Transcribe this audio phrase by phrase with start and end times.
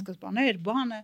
[0.00, 1.00] սկզբանե էր բանը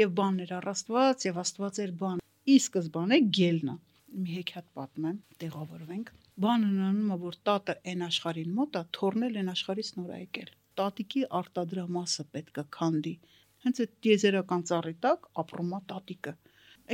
[0.00, 3.74] եւ բանն էր առաստված եւ աստված էր բան։ Ի սկզբանե գելնա։
[4.10, 6.08] Մի հեքիաթ պատմեմ, տեղավորվենք։
[6.44, 10.48] Բանը նանում է, որ տատը այն աշխարհին մոտ է, թորնել այն աշխարհից նոր եկել։
[10.80, 13.14] Տատիկի արտադրամասը պետք է քանդի։
[13.66, 16.34] Հենց այդ դիեզերական ծառի տակ ապրում է տատիկը։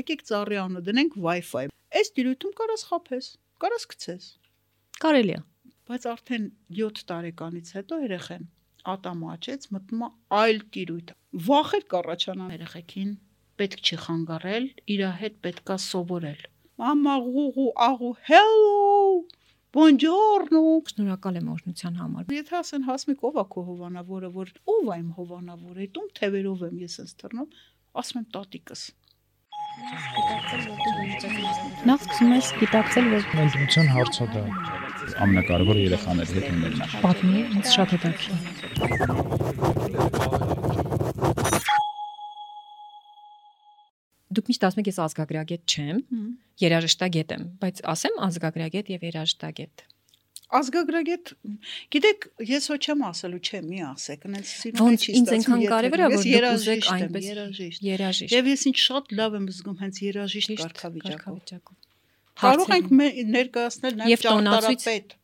[0.01, 1.71] Եկեք ծառի անունը դնենք Wi-Fi։
[2.01, 3.31] Այս դիրույթում կարաս խափես,
[3.65, 4.29] կարաս գցես։
[5.07, 5.41] Կարելի է։
[5.87, 6.51] Բայց արդեն
[6.83, 8.47] 7 տարեկանից հետո երեխեն
[8.95, 10.11] ատամը աճեց, մտնում է
[10.41, 11.15] այլ տիրույթ։
[11.47, 13.11] Վախեր կառաջանան երեխեքին,
[13.61, 18.77] պետք չի խանգարել, իր հետ պետքա սովորել։ Մամա ղուղու աղու hello
[19.77, 24.97] Բոնջորնո։ Շնորհակալ եմ օրհնության համար։ Եթե ասեն հասմիկ ով է քո հովանավորը, որ ով է
[25.03, 27.51] իմ հովանավորը, դու թևերով եմ ես ինձ թռնում,
[28.01, 28.87] ասում եմ տատիկս։
[31.93, 34.86] Նախ սկսում ես գիտակցել, որ Ընդունության հարցը դա
[35.27, 38.41] ամենակարևորը երեխաների հետ ունենալն է։ պատմի, ինձ շատ հետաքրքիր։
[44.37, 45.99] Դուք միշտ ասում եք ես ազգագրագետ չեմ,
[46.61, 49.77] երաժշտագետ եմ, բայց ասեմ ազգագրագետ եւ երաժշտագետ։
[50.57, 51.31] Ազգագրագետ,
[51.95, 56.07] գիտեք, ես ոչ չեմ ասելու, չէ, մի ասեք, այնց սիրուն Ոնց ինձ այնքան կարևոր է,
[56.13, 60.55] որ դուք ուզեք այնպես երաժիշտ։ երաժիշտ։ Եվ ես ինչ շատ լավ եմ զգում հենց երաժիշտ
[60.63, 61.86] կարգավիճակով։
[62.37, 62.91] Կարող ենք
[63.37, 65.17] ներկայացնել նաև ճարտարապետ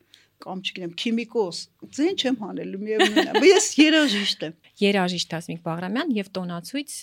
[0.43, 1.59] կամ չգիտեմ, քիմիկոս։
[1.97, 6.97] Ձեն չեմ հանելու միևնույնն է։ Ես երաժիշտ եմ։ երաժիշտ Հասմիկ Բաղրամյան եւ տոնացույց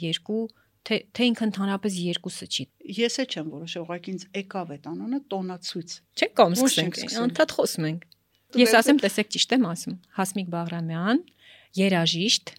[0.00, 0.44] երկու
[0.80, 2.64] թե թե ինքը ընդհանրապես երկուսը չի։
[3.00, 7.88] Ես է չեմ որոշել, ուղղակի ինձ եկավ այդ անունը տոնացույց։ Չէ՞ կամ սկսենք։ Անդադ խոսում
[7.90, 8.06] ենք։
[8.60, 11.20] Ես ասեմ, տեսեք ճիշտ եմ ասում։ Հասմիկ Բաղրամյան,
[11.78, 12.52] երաժիշտ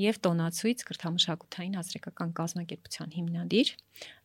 [0.00, 3.72] եւ տոնացույց կրթամշակութային ազրեկական կազմակերպության հիմնադիր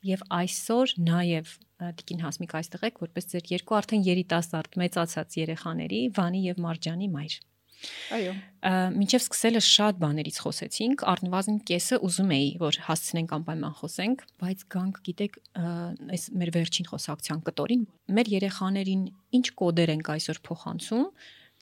[0.10, 1.52] եւ այսօր նաեւ
[2.00, 7.36] Տիկին Հասմիկ այստեղ եք որպես ձեր երկու արդեն երիտասարդ մեծացած երեխաների Վանի եւ Մարջանի մայր։
[8.16, 8.34] Այո։
[8.96, 15.00] Մինչև սկսելը շատ բաներից խոսեցինք, առնվազն կեսը ուզում էի, որ հասցնենք անպայման խոսենք, բայց գանք,
[15.06, 15.38] գիտեք,
[16.16, 17.84] այս մեր վերջին խոսակցության կտորին,
[18.16, 19.04] մեր երեխաներին
[19.40, 21.06] ինչ կոդեր ենք այսօր փոխանցում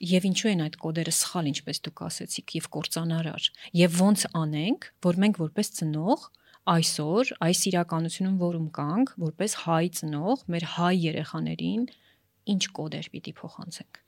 [0.02, 3.44] Եվ ինչու են այդ կոդերը սխալ, ինչպես դուք ասեցիք, եւ կործանարար։
[3.78, 6.24] Եվ ոնց անենք, որ մենք որպես ծնող
[6.64, 11.82] այսօր այս իրականությունում որում կանք, որպես հայ ծնող, մեր հայ երեխաներին
[12.54, 14.00] ինչ կոդեր պիտի փոխանցենք։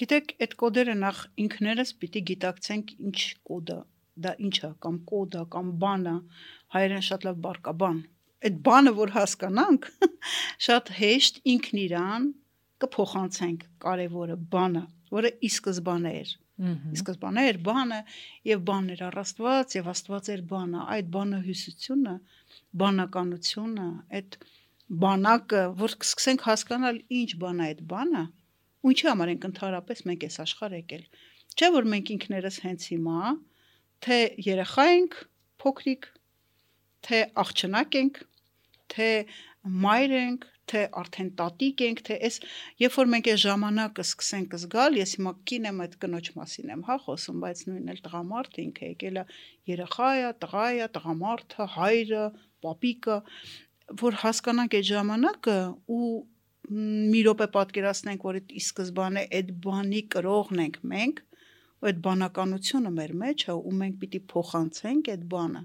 [0.00, 3.18] Գիտեք, այդ կոդերը նախ ինքներս պիտի գիտակցենք ինչ
[3.50, 3.76] կոդը,
[4.24, 6.14] դա ինչ է, կամ կոդը, կամ բանը,
[6.74, 8.00] հայերեն շատ լավ բառ կա բան։
[8.48, 9.86] Այդ բանը որ հասկանանք,
[10.66, 12.26] շատ հեշտ ինքն իրան
[12.84, 16.32] կփոխանցենք կարևորը բանը, որը ի սկզբանե էր։
[16.94, 18.00] Ի սկզբանե էր բանը
[18.48, 22.14] եւ բանն էր առաստված եւ աստված էր բանը, այդ բանը հյուսությունը,
[22.84, 23.88] բանականությունը,
[24.18, 24.38] այդ
[25.04, 28.24] բանակը, որ սկսենք հասկանալ ինչ բան է այդ բանը,
[28.84, 31.04] ու ինչի համար ենք ընդհանրապես մենք այս աշխարհ եկել։
[31.54, 33.34] Չէ որ մենք ինքներս հենց հիմա
[34.04, 35.14] թե երեխա ենք
[35.64, 36.08] փոքրիկ,
[37.06, 38.18] թե աղջնակ ենք,
[38.92, 39.08] թե
[39.84, 42.38] մայր ենք, թե արդեն տատիկ ենք, թե այս
[42.82, 46.84] երբ որ մենք այս ժամանակը սկսենք զգալ, ես հիմա կին եմ այդ կնոջ մասին եմ,
[46.88, 49.24] հա, խոսում, բայց նույնն էլ տղամարդ ինքը եկել է
[49.74, 52.24] երեխա է, տղա է, տղամարդը, հայրը,
[52.64, 53.18] պապիկը,
[54.04, 55.58] որ հասկանանք այդ ժամանակը
[55.98, 56.08] ու
[56.64, 61.24] մի րոպե պատկերացնենք, որ այդ ի սկզբանե այդ բանի կրողն ենք մենք,
[61.84, 65.60] ու այդ բանականությունը մեր մեջ է ու մենք պիտի փոխանցենք այդ բանը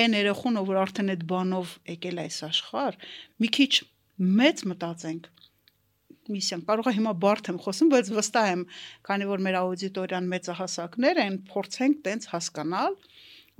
[0.00, 2.96] այն երախունը որ արդեն այդ բանով եկել է այս աշխարհ
[3.44, 3.72] մի քիչ
[4.22, 5.28] մեծ մտածենք
[6.32, 8.62] միսիան կարող է հիմա բարդ եմ խոսում բայց վստահ եմ
[9.08, 12.96] քանի որ մեր աուդիտորիան մեծահասակներ են փորձենք տենց հասկանալ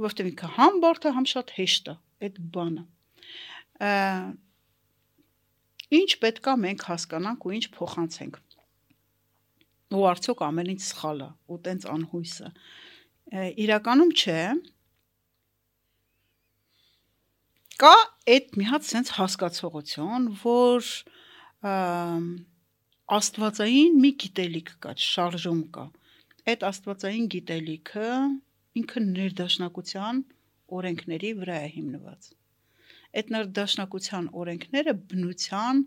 [0.03, 2.85] որովհետեւ ինքը համ բարդ է համ շատ հեշտ է այդ բանը
[5.99, 8.41] ինչ պետքա մենք հասկանանք ու ինչ փոխանցենք
[9.93, 12.53] ու արդյոք ամեն ինչ սխալ է ու տենց անհույս է
[13.33, 14.41] Ա, իրականում չէ
[17.83, 17.93] կա
[18.31, 20.89] այդ մի հատ sense հասկացողություն, որ
[23.17, 25.87] աստվածային մի գիտելիք կա, շարժում կա։
[26.53, 28.11] Այդ աստվածային գիտելիքը
[28.83, 30.21] ինքը ներդաշնակության
[30.79, 32.29] օրենքների վրա է հիմնված։
[33.19, 35.83] Այդ ներդաշնակության օրենքները բնության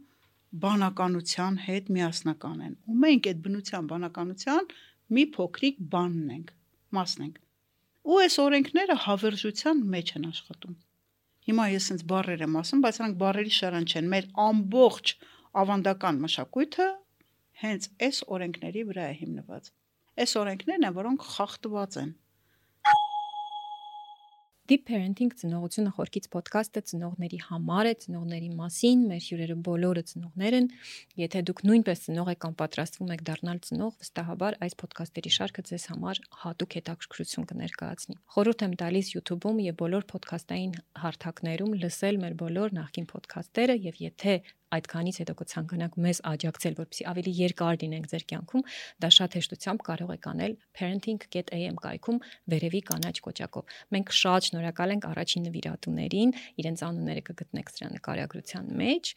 [0.65, 4.67] բանականության հետ միասնական են։ Ու մենք այդ բնության բանականության
[5.15, 6.51] մի փոքրիկ բանն ենք,
[6.99, 7.39] մասն ենք։
[8.05, 10.75] Ու այս օրենքները հավերժության մեջ են աշխատում։
[11.45, 15.11] Հիմա ես ինձ բարեր եմ ասում, բայց նրանք բարերի շարան չեն։ Մեր ամբողջ
[15.61, 16.87] ավանդական մշակույթը
[17.61, 19.69] հենց այս օրենքների վրա է հիմնված։
[20.25, 22.09] Այս օրենքներն են, որոնք խախտված են։
[24.65, 30.69] Deep Parenting ծնողությունը խորքից ոդկասթը ծնողների համար է, ծնողների մասին, մեր հյուրերը բոլորը ծնողներ են։
[31.21, 35.85] Եթե դուք նույնպես ծնող եք կամ պատրաստվում եք դառնալ ծնող, վստահաբար այս ոդկասթերի շարքը ձեզ
[35.93, 40.75] համար հատուկ հետաքրքրություն կներկայացնի։ Խորհուրդ եմ տալիս YouTube-ում եւ բոլոր ոդկասթային
[41.05, 44.35] հարթակներում լսել մեր բոլոր նախկին ոդկասթերը եւ եթե
[44.75, 48.63] այդքանից հետո կցանկանաք մեզ աջակցել, որպեսզի ավելի երկար լինենք ձեր կյանքում,
[49.05, 52.19] դա շատ հեշտությամբ կարող եք անել parenting.am կայքում
[52.55, 56.33] վերևի կանաչ կոճակով։ Մենք շատ շնորհակալ ենք առաջին նվիրատուներին,
[56.65, 59.13] իրենց անունները կգտնեք սրա նկարագրության մեջ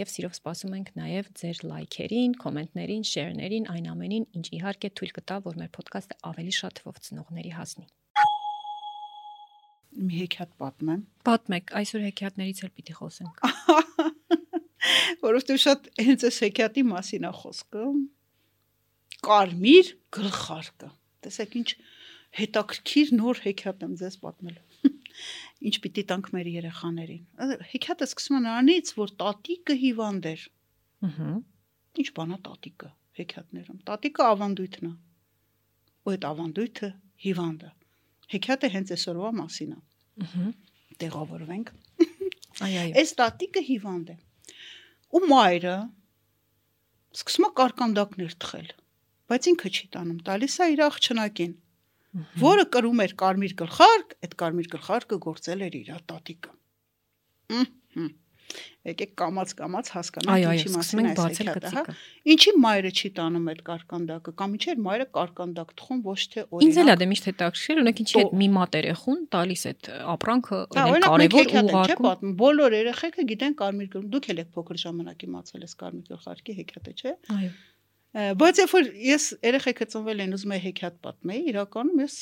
[0.00, 5.40] եւ սիրով սպասում ենք նաեւ ձեր լայքերին, կոմենտներին, շեյրներին, այն ամենին, ինչ իհարկե թույլ կտա,
[5.48, 7.88] որ մեր ոդկասթը ավելի շատ թվով ծնողների հասնի։
[9.90, 13.44] Մի հեքիաթ պատմեմ։ Պատմեք, այսօր հեքիաթներից էլ պիտի խոսենք։
[15.24, 17.86] Որովհետեւ շատ հենց այս հեքիաթի մասին է խոսքը։
[19.26, 20.90] Կարմիր գլխարկը։
[21.26, 21.68] Տեսեք ինչ
[22.40, 24.70] հետաքրքիր նոր հեքիաթ եմ ձեզ պատմելու
[25.68, 27.22] ինչ պիտի տանք մեր երեխաներին։
[27.72, 30.44] Հեքիաթը սկսում է նրանից, որ տատիկը հիվանդ էր։
[31.10, 31.32] Ահա։
[32.00, 32.90] Ինչ բանա տատիկը
[33.20, 34.92] հեքիաթներում։ Տատիկը ավանդույթն է։
[36.00, 36.90] Ու այդ ավանդույթը
[37.26, 37.70] հիվանդը։
[38.30, 39.80] Հեքիաթը հենց այսօրվա մասին է։
[40.24, 40.48] Ահա։
[41.00, 41.72] Տեղավորվենք։
[42.60, 44.16] Այ այ։ Այս տատիկը հիվանդ է։
[45.10, 45.76] Ու մայրը
[47.18, 48.70] սկսում է կարկանդակներ թխել։
[49.30, 51.54] Բայց ինքը չի տանում, տալիս է իր աղջնակին
[52.42, 56.54] որը կրում էր կարմիր գլխարկ, այդ կարմիր գլխարկը գործել էր իր տատիկը։
[57.60, 58.08] Ահա։
[58.90, 61.82] Եկեք կամած կամած հասկանանք ինչի մասին է բացել հա։
[62.34, 66.80] Ինչի մայրը չի տանում այդ կարկանդակը, կամ ինչեր մայրը կարկանդակ թխում ոչ թե օրինակ։ Ինձ
[66.80, 71.10] էլ է դե միշտ հետաքրքրել, օրինակ ինչի հետ մի մատ երեխուն տալիս այդ ապրանքը օրինակ
[71.10, 76.10] կարևոր ուղարկում։ Բոլոր երեխեքը գիտեն կարմիր գլխարկ։ Դուք էլ եք փոքր ժամանակ իմացել ես կարմիր
[76.10, 77.50] գլխարկի հեքիաթը, չէ՞։ Այո
[78.10, 82.14] Բայց երբ որ ես երեխեքը ծնվել են ուզում եմ հեքիաթ պատմեի, իրականում ես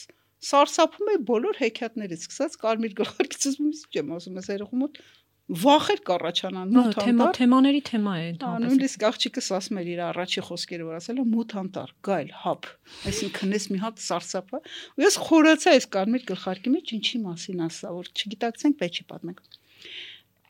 [0.49, 5.01] սարսափում եմ բոլոր հեքիաթներից, սկսած կարմիր գլխարկից ուզում եմ չեմ ասում ես երեխու մոտ
[5.49, 10.89] վախեր կառաջանան մութ թեմա թեմաների թեմա է ընդհանրապես նույնիսկ աղջիկս ասում էր իր առաջի խոսքերը
[10.89, 12.69] որ ասել է մութ անտար գայլ հապ
[13.09, 14.61] այսինքն ես մի հատ սարսափը
[14.99, 19.47] ու ես խորացա այս կարմիր գլխարկի մեջ ինչի մասին ասա որ չգիտակցենք պետք չի պատմենք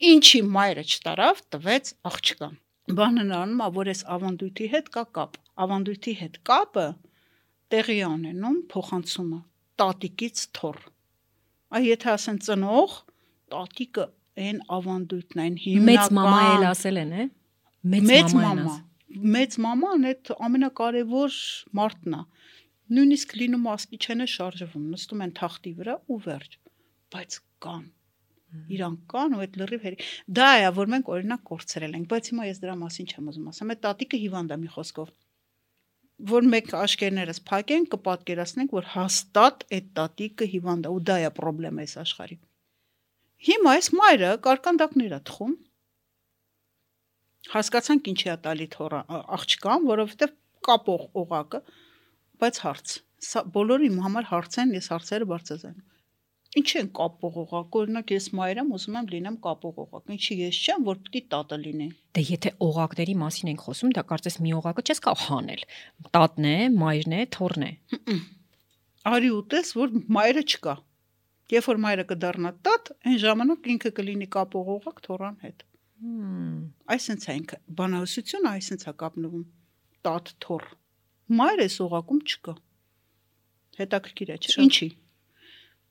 [0.08, 2.58] ինչի մայրը չտարավ տվեց աղջկան
[2.88, 5.34] բանը նրանում է, որ այս ավանդույթի հետ կա կապ։
[5.64, 6.84] Ավանդույթի հետ կապը
[7.74, 9.40] տեղի ունենում փոխանցումը
[9.82, 10.78] տատիկից թոր։
[11.68, 12.94] Այ եթե ասեն ծնող,
[13.52, 14.06] տատիկը
[14.44, 17.28] այն ավանդույթն այն հիմնական Մեծ մամա էլ ասել են, է։
[17.88, 18.78] Մեծ մամա։
[19.38, 21.36] Մեծ մաման այդ ամենակարևոր
[21.78, 22.24] մարդն է։
[22.98, 26.58] Նույնիսկ լինում ասկի չեն շարժվում, նստում են թախտի վրա ու վերջ։
[27.14, 27.86] Բայց կան
[28.48, 30.04] Իրանք կան ու այդ լրիվ հերի։
[30.38, 33.72] Դա է, որ մենք օրինակ կորցրել ենք, բայց հիմա ես դրա մասին չեմ ուզում ասեմ։
[33.74, 35.10] Այդ տատիկը հիվանդ է մի խոսքով։
[36.32, 41.84] Որ մեկ աշկերներս փակեն, կպատկերացնենք, որ հաստատ այդ տատիկը հիվանդ է ու դա է խնդրեմը
[41.84, 42.38] այս աշխարհի։
[43.46, 45.52] Հիմա այս մայրը կարկանդակներ է թխում։
[47.52, 49.02] Հասկացանք ինչի է տալի թորա
[49.38, 50.34] աղջկան, որովհետև
[50.68, 51.60] կապող օղակը,
[52.42, 52.96] բայց հարց։
[53.28, 55.86] Սա բոլորի համար հարց են, ես հարցերը բարձրացնում
[56.56, 60.86] Ինչ են կապող օղակ։ Օրինակ ես մայրեմ, ուզում եմ լինեմ կապող օղակ։ Ինչի ես չեմ,
[60.88, 65.02] որ պիտի տատը լինի։ Դե եթե օղակների մասին ենք խոսում, դա կարծես մի օղակը չես
[65.04, 65.64] կարող հանել։
[66.16, 67.72] Տատն է, մայրն է, թորն է։
[69.12, 70.74] Արի ուտես, որ մայրը չկա։
[71.48, 75.66] Երբ որ մայրը կդառնա տատ, այն ժամանակ ինքը կլինի կապող օղակ թորան հետ։
[76.94, 79.44] Այսինքն է ինքը բանալսությունը այսինքն է կապնվում
[80.08, 80.66] տատ թոր։
[81.38, 82.54] Մայրը սողակում չկա։
[83.78, 84.88] Հետաքրքիր է, չէ՞։ Ինչի՞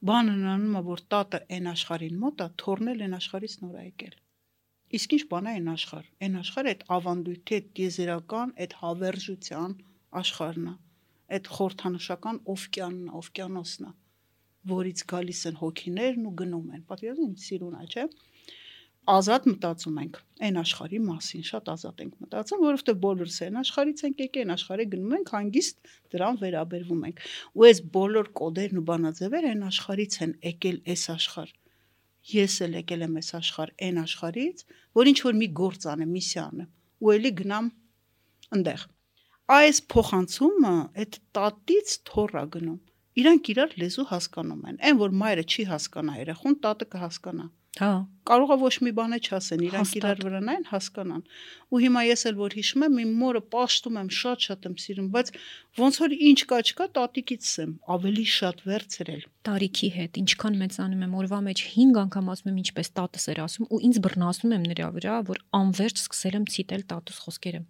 [0.05, 4.17] բանը նրանում է որ տատը այն աշխարհին մոտ է թորնել այն աշխարհից նոր եկել
[4.97, 9.73] իսկ ինչ բան է այն աշխարհ այն աշխարհը այդ ավանդույթի այդ տիեզերական այդ հավերժության
[10.21, 10.75] աշխարհն է
[11.37, 13.91] այդ խորթանշական օվկիանն է օվկիանոսն է
[14.71, 17.85] որից գալիս են հոգիներն ու գնում են պատկերացնում սիրուն է.
[17.87, 18.05] Չէ՞
[19.07, 24.19] ազատ մտածում ենք այն աշխարհի մասին, շատ ազատ ենք մտածում, որովհետեւ բոլորս այն աշխարհից ենք
[24.23, 27.21] եկել, այն աշխարհի գնում ենք, հանգիստ դրան վերաբերվում ենք։
[27.55, 31.55] Ու այս բոլոր կոդերն ու բանաձևերը այն աշխարհից են եկել այս աշխարհ։
[32.27, 34.63] Ես էլ եկել եմ այս աշխարհ, այն աշխարհից,
[34.99, 36.69] որ ինչ որ մի գործ անեմ, միսիա անեմ,
[37.07, 37.69] ու ելի գնամ
[38.57, 38.83] այնտեղ։
[39.47, 42.79] Այս փոխանցումը այդ տատից թորա գնում։
[43.17, 47.47] Իրանք իրար լեզու հասկանում են։ Այն որ մայրը չի հասկանա երախուն, տատը կհասկանա։
[47.77, 47.89] Հա։
[48.27, 51.21] Կարող է ոչ մի բան չասեն, իրանք իրար վրան այն հասկանան։
[51.69, 55.31] Ու հիմա ես էլ որ հիշում եմ, իմ մորը պաշտում եմ, շատ-շատ եմ սիրում, բայց
[55.77, 61.15] ոնց որ ինչ կա չկա, տատիկից եմ ավելի շատ վերցրել։ Տարիքի հետ, ինչքան մեծանում եմ,
[61.21, 64.91] օրվա մեջ 5 անգամ ասում եմ ինչպես տատս էր ասում ու ինձ բռնասում եմ նրա
[64.97, 67.61] վրա, որ անverջ սկսել եմ ցիտել տատուս խոսքերը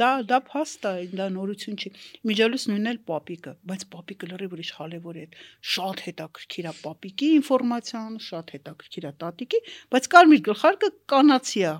[0.00, 1.90] դա դա փաստ է, դա նորություն չի։
[2.28, 5.26] Միջալուց նույնն էլ պապիկը, բայց պապիկը լրիվ ուրիշ խալևոր է։
[5.74, 9.60] Շատ հետաքրքիր է պապիկի ինֆորմացիան, շատ հետաքրքիր է տատիկի,
[9.94, 11.74] բայց կարմիր գլխարկը կանացի է։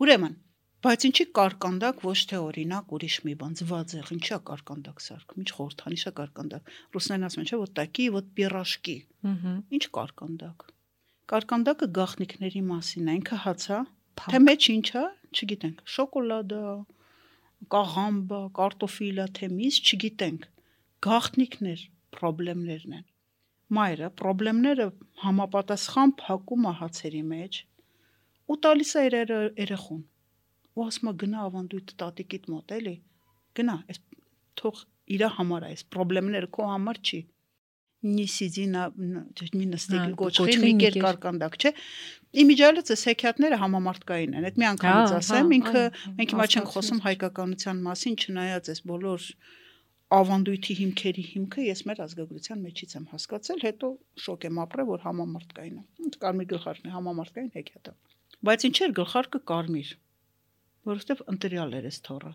[0.00, 0.34] Ուրեմն,
[0.80, 6.12] բայց ինչի կարկանդակ ոչ թե օրինակ ուրիշ մի բան, զվաձեղ, ինչա կարկանդակ սարք, ինչ խորթանիշա
[6.20, 8.96] կարկանդակ։ Ռուսներն ասում են, չէ՞, որ տակի, որ պիրաշկի։
[9.76, 10.64] Ինչ կարկանդակ։
[11.30, 13.80] Կարկանդակը գախնիկների մասին է, ինքը հաց է, հա
[14.20, 16.64] թե մեջ ինչա, չգիտենք։ Շոկոլադա,
[17.74, 20.46] կաղամբա, կարտոֆիլա, թե միս, չգիտենք։
[21.06, 21.82] Գախնիկներ,
[22.18, 23.04] խնդիրներն են։
[23.76, 24.86] Մայրը խնդիրները
[25.24, 27.60] համապատասխան փակում է հացերի մեջ
[28.50, 29.16] ու տալիս է իր
[29.62, 30.00] երեխուն։
[30.74, 32.94] Ու ասում է գնա ավանդույթ տատիկիդ մոտ էլի։
[33.60, 34.00] Գնա, այս
[34.60, 34.80] թող
[35.16, 37.20] իր համար է, այս խնդիրները քո համար չի
[38.00, 41.72] նիսիդինա մի նստիկ Հա, գոչխի գոչխի մի մի կեր կարկանդակ, չէ։
[42.42, 46.46] Իմիջալից է սեքյատները համամարտկային են։ Այդ մի անգամից Հա, ասեմ, հա, ինքը հա, մենք հիմա
[46.50, 49.26] չենք խոսում հայկականության մասին, չնայած այս բոլոր
[50.10, 53.90] ավանդույթի հիմքերի հիմքը ես մեր ազգագրության մեջից եմ հասկացել, հետո
[54.24, 57.94] շոկ եմ ապրել, որ համամարտկային է։ կարմիր գլխարկն է համամարտկային հեքիաթը։
[58.48, 59.90] Բայց ինչ էր գլխարկը կարմիր,
[60.90, 62.32] որովհետև ընտրյալ էր այս թորը։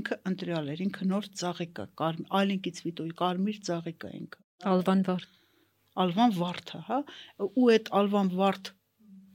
[0.00, 5.02] Ինքը ընտրյալ էր, ինքը նոր ծաղիկ է, կարմիր, այլինքից վիտոյի կարմիր ծաղիկ է ինքը Ալվան
[5.06, 5.22] վար։
[6.04, 6.98] ալվան վարդը, հա,
[7.44, 8.70] ու այդ ալվան վարդ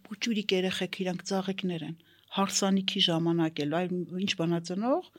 [0.06, 1.96] փուճուրիկ երեխեք իրանք ծաղիկներ են։
[2.36, 3.88] Հարսանիքի ժամանակ էլ այ
[4.22, 5.10] ինչ բանա ծնող,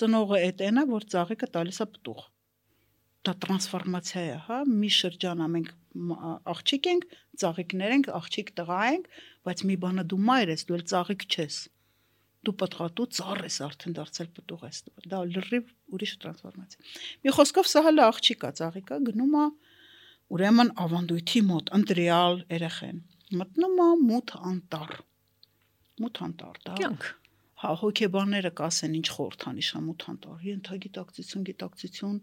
[0.00, 2.22] ծնողը այդ այնա, որ ծաղիկը տալիս է պտուղ։
[3.24, 5.70] Դա տրանսֆորմացիա է, հա, մի շրջան ամենք
[6.54, 7.06] աղջիկ ենք,
[7.40, 9.08] ծաղիկներ ենք, աղջիկ տղա ենք,
[9.48, 11.56] բայց մի բանը դու մայր ես, դու էլ ծաղիկ չես։
[12.44, 14.78] Դու պատղատու ծառ ես արդեն դարձել պտուղ ես։
[15.12, 16.92] Դա լրիվ ուրիշ տրանսֆորմացիա։
[17.24, 19.44] Մի խոսքով սա հələ աղջիկա, ծաղիկա գնում է
[20.34, 23.02] ուրեմն ավանդույթի մոտ ընտրյալ երեխեն
[23.40, 24.94] մտնում է մութ անտառ
[26.04, 27.08] մութ անտառ դա Կյանք։
[27.64, 32.16] հա հոգեբանները կասեն ինչ խորթանիշ է մութ անտառ ենթագիտակցություն գիտակցություն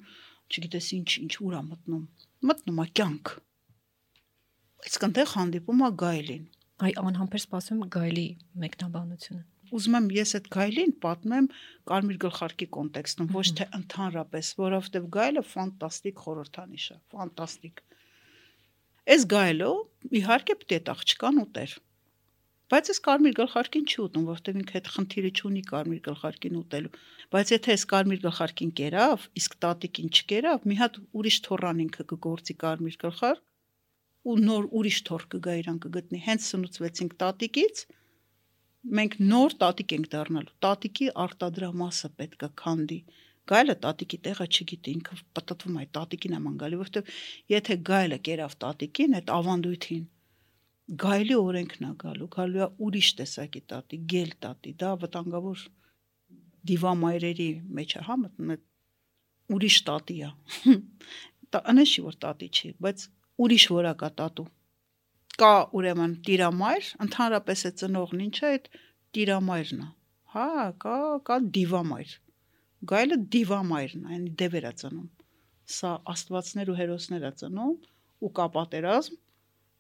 [0.52, 2.04] չգիտես ինչ ինչ ուր է մտնում
[2.52, 3.36] մտնում է կյանք
[4.82, 6.50] բայց կնդեղ հանդիպում է գայլին
[6.82, 8.24] Այ անհամբեր սպասում գայլի
[8.62, 9.42] մեկնաբանությունը։
[9.78, 11.48] ուզում եմ ես այդ գայլին պատմեմ
[11.92, 17.86] կարմիր գլխարկի կոնտեքստում, ոչ թե ընդհանրապես, որովհետև գայլը ֆանտաստիկ խորհրդանիշ է, ֆանտաստիկ։
[19.12, 19.72] Այս գայլը
[20.22, 21.80] իհարկե պետք է աղջկան ուտեր։
[22.72, 26.92] Բայց այս կարմիր գլխարկին չի ուտում, որովհետև ինքը այդ խնդիրը չունի կարմիր գլխարկին ուտելու։
[27.36, 32.56] Բայց եթե այս կարմիր գլխարկին կերավ, իսկ տատիկին չկերավ, մի հատ ուրիշ թորան ինքը կգործի
[32.64, 33.44] կարմիր գլխարկ
[34.32, 37.84] ու նոր ուրիշ թոր կգա իրան կգտնի։ Հենց սնուցվեցինք տատիկից,
[38.82, 42.98] մենք նոր տատիկ ենք դառնալու։ Տատիկի արտադրամասը պետք է քանդի։
[43.52, 47.12] Գայլը տատիկի տեղը չգիտի, ինքը պատտվում է տատիկին աման գալի, որովհետև
[47.52, 50.04] եթե գայլը կերավ տատիկին, այդ ավանդույթին,
[51.04, 55.66] գայլի օրենքն է գալու, գալու է ուրիշ տեսակի տատի, գել տատի, դա վտանգավոր
[56.72, 57.50] դիվամայրերի
[57.82, 58.58] մեջ է, հա, մտնում է
[59.58, 60.32] ուրիշ տատի է։
[61.52, 63.08] Դա անեշի որ տատի չի, բայց
[63.46, 64.48] ուրիշ որակա տատու
[65.42, 68.68] կա ուրեմն տիրամայր, ընդհանրապես է ծնողն ինչ է այդ
[69.18, 69.88] տիրամայրն է։
[70.34, 70.50] Հա,
[70.84, 72.12] կա կա դիվամայր։
[72.92, 75.08] Գայլը դիվամայրն է, այնի դևեր է ծնում։
[75.76, 77.74] Սա աստվածներ ու հերոսներ է ծնում
[78.22, 79.18] ու կա պատերազմ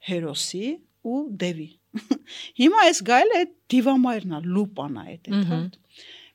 [0.10, 0.66] հերոսի
[1.12, 1.70] ու դևի։
[2.62, 5.78] Հիմա այս գայլը այդ դիվամայրն է, լուպան է այդ այդ։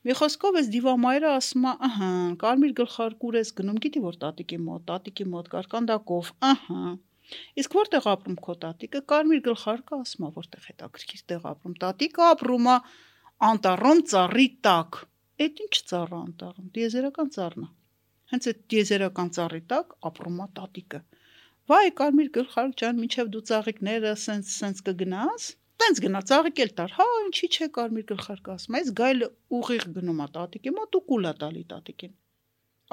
[0.07, 2.09] Մի խոսքով այս դիվամայրը ասում է, ահա,
[2.43, 6.83] կարմիր գլխարկուր ես գնում, գիտի որ տատիկի մոտ, տատիկի մոտ կարկանդակով, ահա։
[7.61, 9.01] Իսկ որտեղ ապրում քո տատիկը?
[9.11, 12.77] Կարմիր գլխարկը ասում է, որտեղ հետաքրքիր տեղ ապրում։ Տատիկը ապրում է
[13.47, 14.99] անտառում ծառի տակ։
[15.47, 17.69] Այդ ինչ ծառ է անտառում։ Դիեզերական ծառն է։
[18.31, 21.01] Հենց այդ դիեզերական ծառի տակ ապրում է տատիկը։
[21.67, 26.93] Վայ, կարմիր գլխարկ ջան, միջև դու ծաղիկները սենց սենց կգնաս։ Տենց գնա ծաղիկ էլ տար։
[26.97, 31.33] Հա, ինչի՞ չէ կարմիր գլխարկը ասում։ Այս գայլը ուղիղ գնում է տատիկի մոտ ու կուլա
[31.43, 32.13] տալի տատիկին։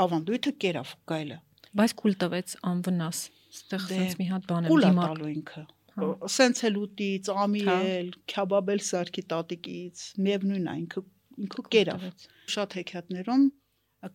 [0.04, 1.38] Ավանդույթը կերավ գայլը։
[1.80, 3.22] Բայց կուլ տվեց անվնաս։
[3.54, 7.64] Ստեղ Դե, sense մի հատ բան եմ դիմակ։ տալու ինքը։ Հա։ Սենց էլ ուտից, ամի
[7.68, 11.04] Հա։ էլ, քյաբաբել սարքի տատիկից, միևնույն է, ինքը
[11.44, 12.08] ինքը կերավ։
[12.54, 13.44] Շատ հեքիաթներում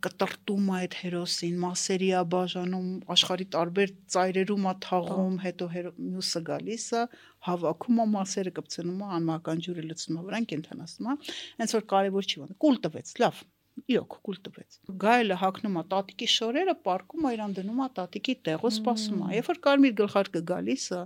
[0.06, 5.70] կտրտում է այդ հերոսին, մասերի է բաժանում, աշխարի տարբեր ծայրերում է թաղում, հետո
[6.10, 7.04] մյուսը գալիս է,
[7.50, 11.18] հավաքում է մասերը, կպցնում է, անմահական ջուրը լցնում է վրան, կենթանացնում է,
[11.64, 13.42] հենց որ կարևոր չի բան։ Կուլ տվեց, լավ։
[13.90, 18.72] Իրոք կուլ տվեց։ Գայլը հակնում է տատիկի շորերը, պարկում է իրան դնում է տատիկի տեղը,
[18.76, 21.02] սպասում է։ Երբ որ կարմիր գլխարկը գալիս է,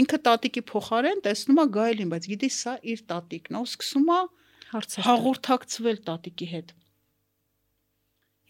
[0.00, 4.20] ինքը տատիկի փոխարեն տեսնում է գայլին, բայց գիտի սա իր տատիկն է, ու սկսում է
[5.06, 6.74] հաղորդակցվել տատիկի հետ։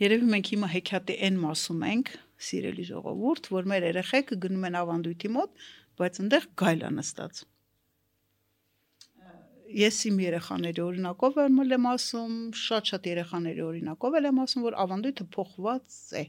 [0.00, 5.30] Երևի մենք հիմա հեքիաթի այն մասում ենք, սիրելի ժողովուրդ, որ մեր երեխեքը գնում են ավանդույթի
[5.36, 5.64] մոտ,
[6.00, 7.42] բայց այնտեղ գայլ է նստած։
[9.76, 16.24] ես իմ երեխաների օրինակով եմ ասում, շատ-շատ երեխաների օրինակով եմ ասում, որ ավանդույթը փոխված է։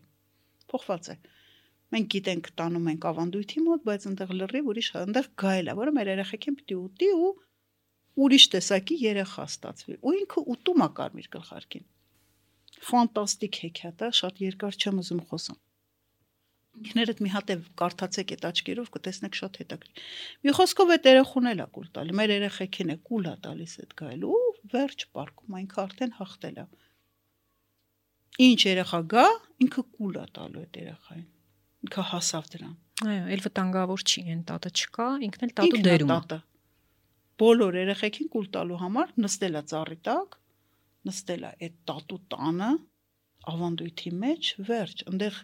[0.72, 1.16] Փոխված է։
[1.92, 6.12] Մենք գիտենք տանում ենք ավանդույթի մոտ, բայց այնտեղ լրիվ ուրիշ, այնտեղ գայլ է, որը մեր
[6.12, 7.32] երեխեքին պիտի ուտի ու
[8.26, 11.86] ուրիշ տեսակի երեխա ստացվի։ Ու ինքը ուտում է կարմիր գլխարկին։
[12.92, 15.60] Ֆանտաստիկ հեքիաթ է, շատ երկար չեմ ուզում խոսամ
[16.82, 20.06] ինքներդ մի հատ է կարդացեք այդ աչքերով կտեսնեք շատ հետաքրքիր։
[20.48, 24.40] Մի խոսքով այդ երախուն էլա կուլ տալի։ Մեր երեխեքին է կուլա տալիս այդ գայլու,
[24.72, 26.66] վերջ պարկում, այնքը արդեն հաղթել է։
[28.42, 29.26] Ինչ երեխա գա,
[29.66, 31.28] ինքը կուլա տալու այդ երեխային։
[31.82, 36.40] Ինքը հասավ դրան։ Այո, էլ վտանգավոր չի, այն տատը չկա, ինքն էլ տատու դերում է։
[37.42, 40.36] Բոլոր երեխեքին կուլ տալու համար նստել է ծառի տակ,
[41.10, 42.70] նստել է այդ տատու տանը
[43.52, 45.40] ավանդույթի մեջ, վերջ, այնտեղ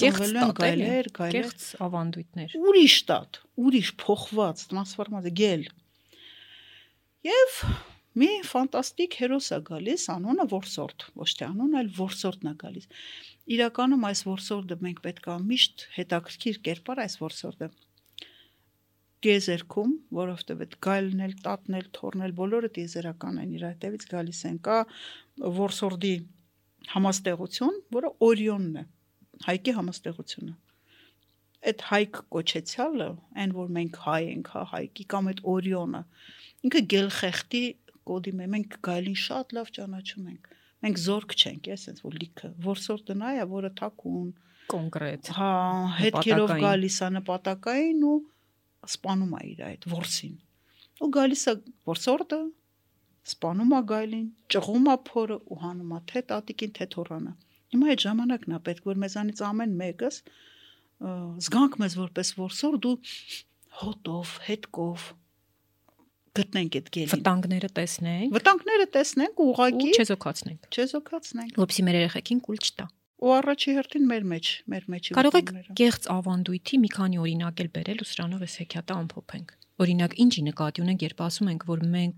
[0.00, 5.64] ծնվելու են գայլեր, գայլեր, կեղծ ավանդույթներ։ Ուրիշ տատ, ուրիշ փոխված, տրանսֆորմացիա գել։
[7.28, 7.58] Եվ
[8.22, 12.88] մի ֆանտաստիկ հերոս է գալիս, անունը Որսորդ, ոչ թե անունը, այլ Որսորդն է գալիս։
[13.56, 17.68] Իրականում այս Որսորդը մենք պետք է միշտ հետաքրքիր կերպար այս Որսորդը
[19.22, 24.40] դիեզերքում, որովհետև այդ գայլն էլ, տատն էլ, թորն էլ բոլորը դիեզերական են, իր հետևից գալիս
[24.50, 24.78] են։ Կա
[25.62, 26.14] Որսորդի
[26.96, 28.84] համաստեղություն, որը Օրիոնն է
[29.48, 30.54] հայկի համաստեղությունը
[31.62, 33.08] այդ հայկ կոչեցյալը,
[33.42, 36.00] այն որ մենք հայ ենք, հա, հայկի կամ այդ օրիոնը,
[36.66, 37.62] ինքը գելխեղտի
[38.10, 40.48] կոդի մեջ մենք գայլին շատ լավ ճանաչում ենք։
[40.82, 44.32] Մենք զորք չենք, ես ասենց որ լիքը, որսոր տնայա, որը թակուն,
[44.72, 45.52] կոնկրետ։ Հա,
[46.00, 48.16] հետքերով գալիս է նպատակային ու
[48.90, 50.34] սպանում է իր այդ որսին։
[51.02, 51.54] Ու գալիս է
[51.92, 52.40] որսորդը,
[53.32, 57.34] սպանում է գայլին, ճղում է փորը ու հանում է թե տատիկին, թե թորանը։
[57.72, 60.20] Հիմա այդ ժամանակն է պետք որ մեզանից ամեն մեկս
[61.02, 62.96] զգանք մեզ որպես որսոր դու
[63.82, 65.06] հոտով, հետկով
[66.38, 72.62] գտնենք այդ գելին։ Վտանգները տեսնենք։ Վտանգները տեսնենք ու ուղակի չեզոքացնենք։ Չեզոքացնենք։ Որպեսզի մեր երեխեքին կուլ
[72.62, 72.86] չտա։
[73.22, 77.68] Ու առաջի հերթին մեր մեջ, մեր մեջի Կարող եք կեղծ ավանդույթի մի քանի օրինակ էլ
[77.76, 79.52] բերել ու սրանով էս հեքիաթը ամփոփենք։
[79.82, 82.16] Օրինակ, ինչի նկատի ունենք, երբ ասում ենք, որ մենք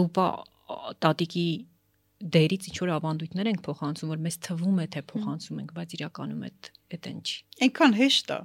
[0.00, 0.28] լուպա
[1.04, 1.46] տատիկի
[2.20, 6.42] դերից ինչ որ ավանդույթներ ենք փոխանցում, որ մեզ թվում է թե փոխանցում ենք, բայց իրականում
[6.50, 8.40] այդ այդ են չի։ Այնքան հեշտ է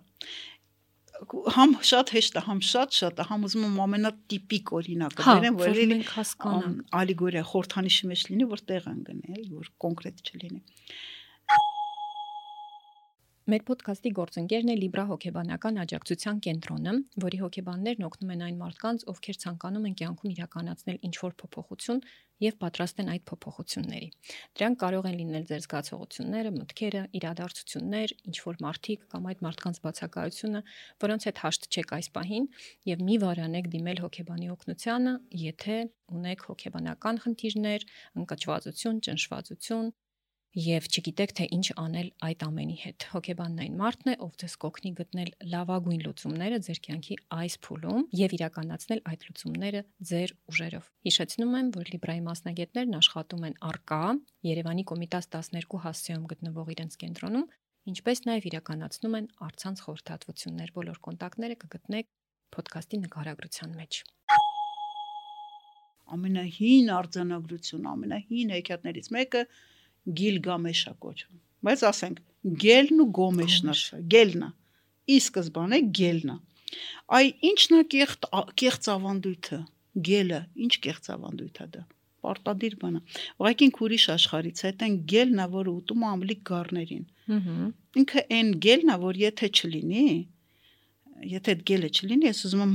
[1.55, 5.59] համ շատ հեշտ է, համ շատ շատ է, համ ուզում եմ ամենատիպիկ օրինակը հա, բերեմ,
[5.61, 10.61] որ մենք հասկանանք։ Ալիգորիա խորթանիշի մեջ լինի, որ տեղ են գնել, որ կոնկրետ չլինի։
[13.45, 19.37] Մեր ոդքասթի գործընկերն է Libra հոգեբանական աջակցության կենտրոնը, որի հոգեբաններն օգնում են այն մարդկանց, ովքեր
[19.43, 22.01] ցանկանում են կյանքում իրականացնել ինչ-որ փոփոխություն
[22.43, 24.09] եւ պատրաստ են այդ փոփոխությունների։
[24.59, 30.61] Դրանք կարող են լինել ձեր զգացողությունները, մտքերը, իրադարձություններ, ինչ-որ մարդիկ կամ այդ մարդկանց բացակայությունը,
[31.05, 32.47] որոնց հետ հաշտ չեք այս պահին
[32.91, 35.13] եւ մի վարանեք դիմել հոգեբանի օգնությանը,
[35.45, 35.77] եթե
[36.15, 37.87] ունեք հոգեբանական խնդիրներ,
[38.19, 39.87] ընկճվածություն, ճնշվածություն,
[40.55, 44.91] եւ չգիտեք թե ինչ անել այդ ամենի հետ։ Հոգեբանն այն մարդն է, ով ձեզ կօգնի
[44.99, 51.67] գտնել լավագույն լուծումները ձեր կյանքի այս փուլում եւ իրականացնել այդ լուծումները ձեր ուժերով։ Հիշեցնում եմ,
[51.75, 54.01] որ Libre-ի մասնագետներն աշխատում են արկա
[54.47, 57.47] Երևանի Կոմիտաս 12 հասցեում գտնվող իրենց կենտրոնում,
[57.91, 62.11] ինչպես նաեւ իրականացնում են արցանց խորհրդատվություններ։ Բոլոր կոնտակտները կգտնեք
[62.55, 64.03] ոդքասթի նկարագրության մեջ
[66.15, 69.41] ամենահին արձանագրություն, ամենահին հեքիաթներից մեկը
[70.19, 72.21] Գիլգամեշա կոչվում։ Բայց ասենք
[72.65, 73.75] Գելն ու Գոմեշն է,
[74.13, 74.49] Գելն է։
[75.15, 76.37] Ի սկզբանե Գելն է։
[77.15, 78.29] Այ ինչն է կեղծ
[78.61, 79.59] կեղծ ավանդույթը։
[80.05, 81.83] Գելը, ինչ կեղծ ավանդույթ է դա
[82.25, 83.01] պարտադիր բան է։
[83.41, 87.03] Ուղղակի ինք ուրիշ աշխարից է, այդեն գելն է, որը ուտում է ամլիկ գառներին։
[87.35, 87.67] Ահա։
[88.01, 90.05] Ինքը այն գելն է, որ եթե չլինի,
[91.35, 92.73] եթե այդ գելը չլինի, ես ուզում եմ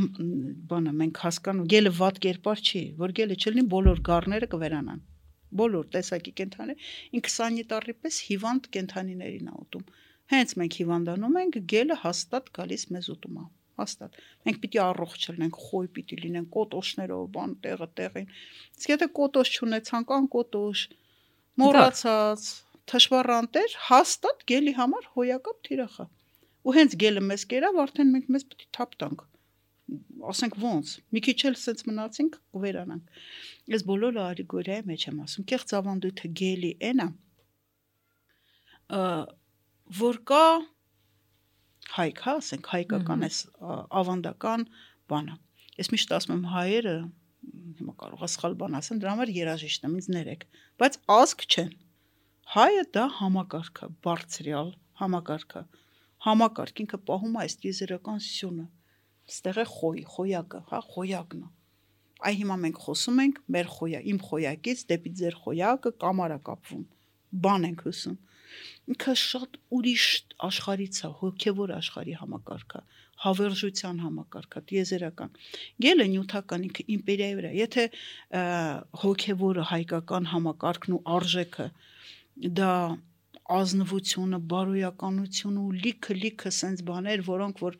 [0.70, 5.02] բանը մենք հասկանում, գելը ված կերպար չի, որ գելը չլինի, բոլոր գառները կվերանան
[5.60, 9.86] բոլոր տեսակի կենթաներ, ինքը սանիտարի պես հիվանդ կենթանիներին է ուտում։
[10.30, 13.44] Հենց մենք հիվանդանում ենք, գելը հաստատ գալիս մեզ ուտում է
[13.80, 18.28] հաստատ։ Մենք պիտի առողջ լինենք, խոյ պիտի լինենք, կոտոշներով, բան տեղը տեղին։
[18.80, 20.84] Իսկ եթե կոտոշ չունեցանք, ան կոտոշ,
[21.64, 22.46] մոռացած,
[22.92, 26.08] թշվառանտեր, հաստատ գելի համար հոյակապ թիրախա։
[26.60, 29.26] Ու հենց գելը մեզ կերավ, արդեն մենք մեզ պիտի թափ տանք
[30.30, 33.20] ասենք ոնց մի քիչ էլ սենց մնացինք վերանանք
[33.74, 37.06] ես բոլորը ալեգորիայի մեջ եմ ասում կեղծ ավանդույթը գելի էնա
[40.00, 40.44] որ կա
[41.96, 43.38] հայք հա ասենք հայկական էս
[44.00, 44.66] ավանդական
[45.11, 45.37] բանը
[45.80, 46.96] ես միշտ ասում եմ հայերը
[47.80, 50.44] հիմա կարող է սխալ բան ասեմ դրա համար երաժիշտ եմ ինձ ներեք
[50.83, 51.70] բայց ազգ չեն
[52.54, 55.62] հայը դա համակարգը բարձրյալ համակարգը
[56.26, 58.66] համակարգ ինքը պահում է այս տիեզերական սյունը
[59.30, 61.50] ստեղ է խոյ, խոյակը, հա, խոյակն է։
[62.20, 66.82] Այ հիմա մենք խոսում ենք մեր խոյա, իմ խոյակից դեպի ձեր խոյակը կամարա կապվում։
[67.44, 68.18] Բան ենք հուսում։
[68.90, 70.06] Ինքը շատ ուրիշ
[70.46, 72.80] աշխարից է, հոգևոր աշխարհի համակարգը,
[73.24, 75.36] հավերժության համակարգը, դիեզերական։
[75.84, 77.84] Գելը նյութական ինքը իմպերիայի վրա։ Եթե
[79.04, 81.68] հոգևորը հայկական համակարգն ու արժեքը
[82.60, 82.72] դա
[83.60, 87.78] ազնվությունը, բարոյականությունը ու լիքը լիքը sense բաներ, որոնք որ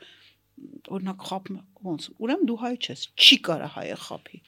[0.97, 1.53] օրինակ խափ
[1.91, 4.43] ոնց ուրեմն դու հայ ես չի կարա հայը խափի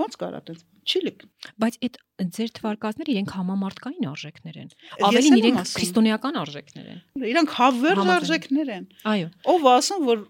[0.00, 1.22] ոնց կարա տենց չի լիք
[1.62, 1.96] բայց այդ
[2.36, 4.68] ձեր թվարկածները իրենք համամարտկային արժեքներ են
[5.08, 10.22] ավելին իրենք քրիստոնեական արժեքներ են իրանք հավերժ արժեքներ են այո ով ասում որ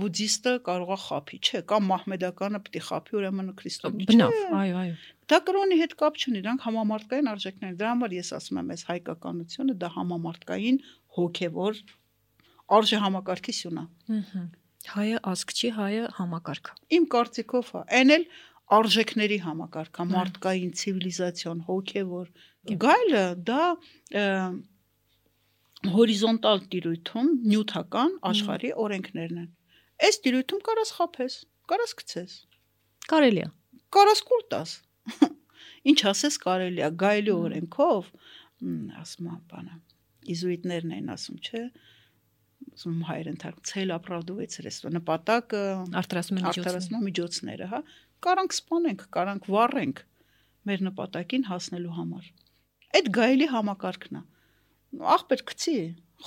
[0.00, 4.98] բուդդիստը կարողա խափի չէ կամ մահմեդականը պիտի խափի ուրեմն քրիստոնի չէ բնավ այո այո
[5.30, 9.76] դա կրոնի հետ կապ չունի իրանք համամարտկային արժեքներ դրա համար ես ասում եմ այս հայկականությունը
[9.78, 10.80] դա համամարտկային
[11.20, 11.82] հոգևոր
[12.76, 13.84] արժե համակարգի սյունա։
[14.20, 14.42] Ահա։
[14.90, 18.24] Հայը ազգ չի, հայը համակարգ։ Իմ կարծիքով հա, այն էլ
[18.76, 22.30] արժեքների համակարգ, մարդկային ցիվիլիզացիոն, հոգևոր։
[22.84, 23.64] Գայլը դա
[25.90, 29.50] հորիզոնտալ տիրույթում նյութական աշխարհի օրենքներն են։
[30.06, 31.36] Այս տիրույթում կարաս խափես,
[31.72, 32.34] կարաս գցես։
[33.10, 33.48] Կարելի է։
[33.96, 34.74] Կարաս կուլ տաս։
[35.90, 38.10] Ինչ ասես կարելի է գայլի օրենքով,
[39.00, 39.78] ասում եմ բանը։
[40.34, 41.64] Իզուիտներն են ասում, չէ՞
[42.68, 45.62] ասում հայերեն թարգ ցել ապրավդուվեց ռեստո նպատակը
[46.00, 47.80] արտարացման միջոցները, հա,
[48.26, 50.02] կարանք սպանենք, կարանք վառենք
[50.70, 52.30] մեր նպատակին հասնելու համար։
[53.00, 54.22] Այդ գայելի համակարգն է։
[55.14, 55.76] Աղբեր գցի,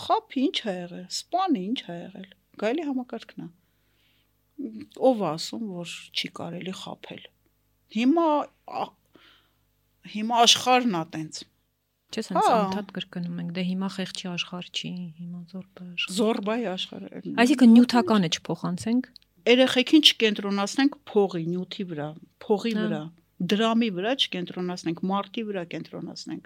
[0.03, 2.29] խափի ինչ ա եղել, սպանի ինչ ա եղել։
[2.63, 3.47] Գայելի համակարգն է։
[5.09, 7.23] Ով ասում, որ չի կարելի խափել։
[7.93, 8.27] Հիմա
[10.13, 11.41] հիմա աշխարհն է տենց
[12.13, 17.07] Չէ, սենց անդադ կրկնում ենք, դե հիմա խեղճի աշխարհ չի, հիմա զորբայ աշխարհ։ Զորբայ աշխարհ։
[17.43, 19.07] Այսինքն նյութականը չփոխանցենք։
[19.49, 22.07] Երեխեքին չկենտրոնացնենք փողի, նյութի վրա,
[22.45, 23.01] փողի վրա,
[23.53, 26.45] դրամի վրա չկենտրոնացնենք, մարտի վրա կենտրոնացնենք։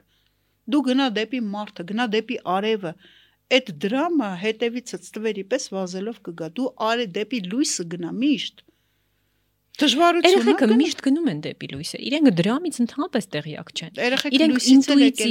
[0.68, 2.94] Դու գնա դեպի մարտը, գնա դեպի արևը,
[3.58, 8.64] այդ դրամը հետևից ծտվերի պես վազելով կգա։ Դու արե դեպի լույսը գնա միշտ
[9.78, 14.00] Դժվարությունը Երեխեքը միշտ գնում են դեպի լույսը։ Իրենք դրամից ընդհանրապես տեղյակ չեն։
[14.38, 14.58] Իրենք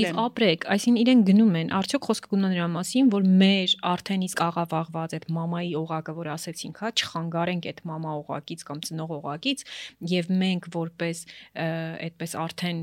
[0.06, 4.44] են։ ապրեք, այսինքն իրենք գնում են, արդյոք խոսքը գնում նրա մասին, որ մեր արդեն իսկ
[4.46, 9.66] աղավաղված այդ մամայի օղակը, որ ասեցինք, հա, չխանգարենք այդ մամա օղակից կամ ծնող օղակից,
[10.14, 11.26] եւ մենք որպես
[12.06, 12.80] այդպես արդեն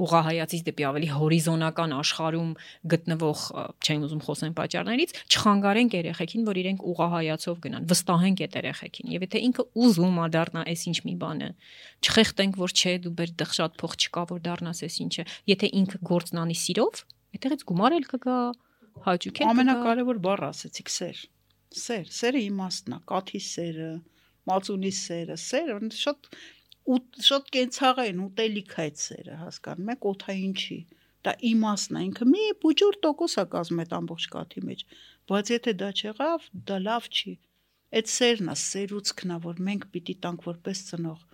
[0.00, 2.50] ուղահայացից դեպի ավելի հորիզոնական աշխարհում
[2.94, 3.44] գտնվող
[3.84, 9.42] չեմ ուզում խոսեմ պատճառներից չխանգարենք երեխեքին որ իրենք ուղահայացով գնան վստահենք այդ երեխեքին եւ եթե
[9.50, 11.50] ինքը ուզում է դառնա այս ինչ մի բանը
[12.00, 15.98] չխեղտենք որ չէ դու բեր դղ շատ փող չկա որ դառնաս այս ինչը եթե ինքը
[16.10, 18.38] գործն անի սիրով այդտեղից գումար էլ կգա
[19.06, 21.20] հաճույք էլ ամենակարևոր բառը ասեցիք սեր
[21.80, 23.90] սեր սերը իմաստն է կաթի սերը
[24.50, 26.28] մածունի սերը սերը շատ
[26.88, 30.78] ու շատ կենցաղ են ուտելիք այդ սերը հասկանում եք օթային չի
[31.26, 34.84] դա իմաստն է ինքը մի փոճուր տոկոս է կազմում այդ ամբողջ կաթի մեջ
[35.30, 37.34] բայց եթե դա չեղավ դա լավ չի
[38.00, 41.24] այդ սերն է սերուցքն է որ մենք պիտի տանք որպես ծնող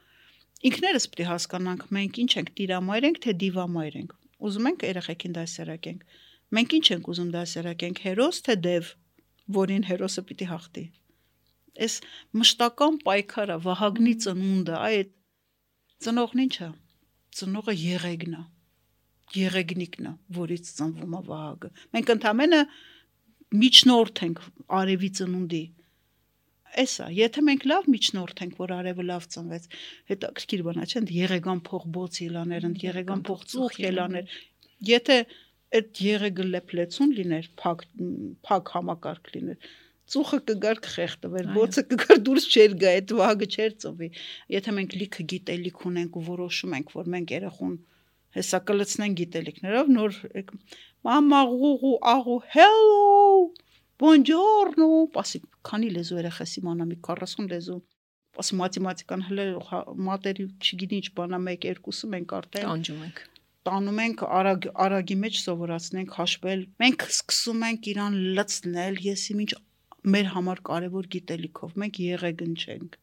[0.70, 4.14] ինքներս պիտի հասկանանք մենք ինչ ենք տիրամայր ենք թե դիվամայր ենք
[4.46, 6.06] ուզում ենք երեխեքին դասերակենք
[6.56, 8.90] մենք ինչ ենք ուզում դասերակենք հերոս թե դև
[9.56, 10.84] որին հերոսը պիտի հաղթի
[11.86, 11.94] այս
[12.40, 15.12] մշտական պայքարը վահագնի ծնունդը այդ
[16.04, 16.68] Ծնողն ի՞նչ է։
[17.36, 18.42] Ծնողը եղեգն է։
[19.36, 22.60] Եղեգնիկն է, որից ծնվում է Վահագը։ Մենք ընդամենը
[23.62, 24.42] միջնորդ ենք
[24.80, 25.62] արևի ծնունդի։
[26.82, 29.68] Էսա, եթե մենք լավ միջնորդ ենք, որ արևը լավ ծնվեց,
[30.12, 34.34] հետաքրքիր բանա չէ՞, եղեգան փող բոց իլաներ, ընդ եղեգան փող ծուխ ելաներ։
[34.90, 35.16] Եթե
[35.76, 37.86] այդ եղեգը լեփլեցուն լիներ, փակ
[38.46, 39.70] փակ համակարգ լիներ,
[40.12, 44.08] ծուխը կգար կխեղտվեր, բոցը կգար դուրս չեր գա, այդ վագը չեր ծովի։
[44.54, 47.74] Եթե մենք լիքը գիտելիք ունենք ու որոշում ենք, որ մենք երախուն
[48.36, 50.20] հեսա կլցնենք գիտելիքներով, նոր
[51.06, 53.02] մամա ղուղու աղու hello
[53.96, 54.88] buongiorno,
[55.22, 57.80] ասի քանի լեզու երախես իմանա մի 40 լեզու
[58.42, 59.46] ասի մաթեմատիկան հələ
[60.08, 63.22] մատերի չգիտի ինչ բանա 1 2-ը մենք արդեն տանջում ենք
[63.68, 69.52] տանում ենք արագ արագի մեջ սովորացնենք հաշվել մենք սկսում ենք իրան լցնել եսի ինչ
[70.14, 72.98] մեր համար կարևոր գիտելիքով մենք եղեգն չենք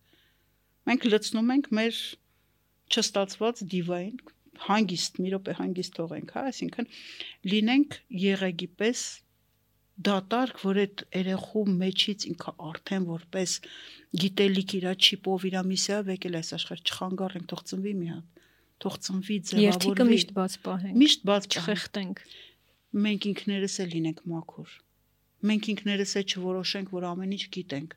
[0.90, 2.00] մենք լցնում ենք մեր
[2.94, 4.22] չստացված դիվային
[4.68, 6.90] հանգիստ մի րոպե հանգիստ թողենք հա այսինքն
[7.54, 9.04] լինենք եղեգի պես
[10.08, 13.52] դատարկ որ այդ երեխու մեջից ինքը արդեն որպես
[14.24, 18.42] գիտելիք իրա չիպով իրա միսիայով եկել այս աշխարհ չխանգարենք թող ծնվի մի հատ
[18.84, 22.24] թող ծնվի ձևավորվի երթիկը միշտ բաց պահենք միշտ բաց չխեղտենք
[23.06, 24.74] մենք ինքներս էլ լինենք մաքուր
[25.50, 27.96] մենք ինքներս է չորոշենք, որ ամեն ինչ գիտենք։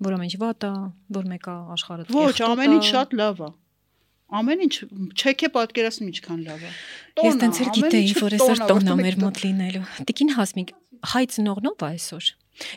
[0.00, 0.72] որ ամեն ինչ վատ է,
[1.16, 3.50] որ մեկը աշխարհը Ոչ, ամեն ինչ շատ լավ է։
[4.40, 4.74] Ամեն ինչ
[5.20, 6.70] չեք է պատկերացնում ինչքան լավ է։
[7.26, 10.70] Ես տենց էլ գիտեի, որ այսօր տոնն է մեր մոտ լինելու։ Տիկին Հասմիկ,
[11.10, 12.28] հայ ծնողնով է այսօր։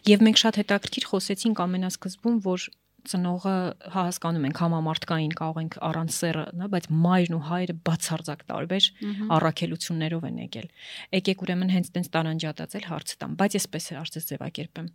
[0.10, 2.68] Եվ մենք շատ հետաքրքիր խոսեցինք ամենասկզբում, որ
[3.10, 3.56] ծնողը
[3.94, 8.88] հա հասկանում ենք համամարտկային կարող ենք առանց սերը, նա, բայց մայրն ու հայրը բացարձակ տարբեր
[9.38, 10.68] առաքելություններով են եկել։
[11.18, 14.90] Եկեք ուրեմն հենց տենց տարանջատածել հարցը տամ, բայց այսպես է արծես ձևակերպեմ։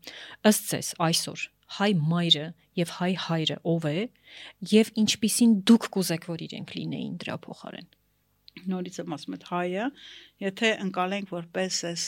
[0.49, 2.47] Ըստ ցես այսօր հայ մայրը
[2.81, 3.99] եւ հայ հայրը ով է
[4.73, 7.89] եւ ինչպիսին դուք կուզեք որ իրենք լինեին դրա փոխարեն
[8.73, 9.89] նորից եմ ասում այդ հայը
[10.45, 12.07] եթե ընկալենք որպես էս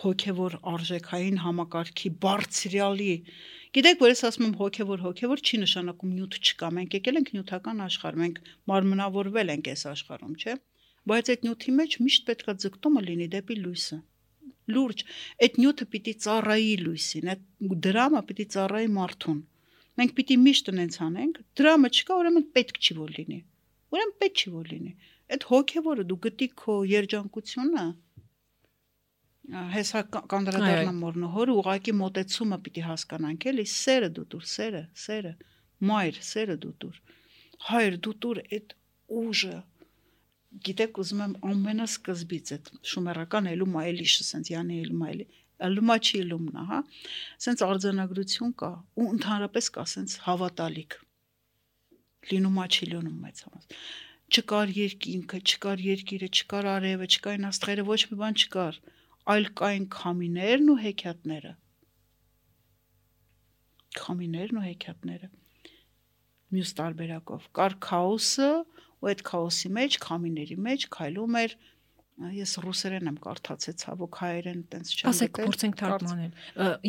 [0.00, 3.14] հոգևոր արժեքային համակարգի բարձրյալի
[3.76, 7.82] գիտեք որ ես ասում եմ հոգևոր հոգևոր չի նշանակում նյութ չկա մենք եկել ենք նյութական
[7.86, 8.40] աշխարհ մենք
[8.72, 10.56] մարմնավորվել ենք այս աշխարհում չէ
[11.10, 14.00] բայց այդ նյութի մեջ միշտ պետքա ձգտումը լինի դեպի լույսը
[14.74, 15.02] լուրջ
[15.44, 19.38] այդ նյութը պիտի ծառայի լույսին, այդ դրամը պիտի ծառայի մարդուն։
[20.00, 23.40] Մենք պիտի միշտ նենց անենք, դրամը չկա, ուրեմն պետք չի որ լինի։
[23.94, 24.92] Ուրեմն պետք չի որ լինի։
[25.30, 27.84] Այդ հոգևորը դու գտի քո երջանկությունը
[29.48, 35.32] հեսա կանդրադառնամ մորնոհոր ուղակի մոտեցումը պիտի հասկանանք էլի սերը դու դուր սերը սերը
[35.90, 37.00] մայր սերը դու դուր
[37.70, 38.74] հայր դու դուր այդ
[39.20, 39.56] ուժը
[40.66, 45.26] գիտեք ուզում եմ ամենասկզբից այդ շումերական էլումա էլիշը սենց յանի էլումա էլի
[45.70, 46.78] էլումա չի էլումնա հա
[47.46, 50.96] սենց արձանագրություն կա ու ընդհանրապես կա սենց հավատալիք
[52.30, 53.68] լինումա չի լինում մեծ համաս
[54.30, 58.80] չկար երկինքը չկար երկիրը չկար արևը չկային աստղերը ոչ մի բան չկար
[59.34, 61.52] այլ կային քամիներն ու հեքիաթները
[64.00, 65.30] քամիներն ու հեքիաթները
[66.54, 68.50] մյուս տարբերակով կար քաոսը
[69.00, 71.54] ու այդ քաոսի մեջ, քամիների մեջ քայլում էր
[72.20, 76.32] ես ռուսերեն եմ կարդացել, ցավոք հայերեն տենց չեմ գտել։ Ասեք, փորձենք թարգմանել։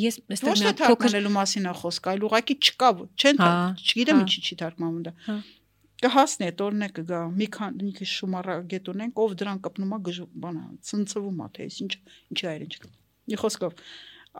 [0.01, 2.89] Ես այստեղ մի հատ թարգմանելու մասին է խոսք, այլ ուղակի չկա,
[3.21, 5.13] չեն, հա, չգիտեմ հա։ ինչի չի թարգմանում դա
[6.04, 10.00] Կհասնի այդ օրնե կգա, մի քանի քիչ շումարագետ ունենք, ով դրան կպնում է
[10.42, 11.92] բանա, ցնցվում է, թե ինչ
[12.36, 12.90] ինչի այրեն չկա։
[13.26, 13.78] Մի խոսքով,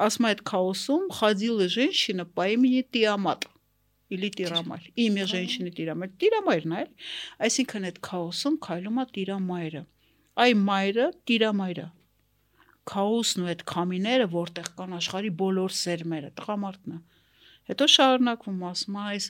[0.06, 3.48] ասում է այդ քաոսում ходила женщина по имени Тиамат
[4.12, 6.90] или Տիրամայր։ Իմը женщины Տիրամայր, Տիրամայրն այլ։
[7.46, 9.82] Այսինքն այդ քաոսում քայլում է Տիրամայրը։
[10.44, 11.86] Այ մայրը Տիրամայրը։
[12.86, 17.00] Քաոսն ու այդ քամիները, որտեղ կան աշխարի բոլոր սերմերը, տղամարդն է։
[17.69, 19.27] Հետո շարունակվում ասում է այս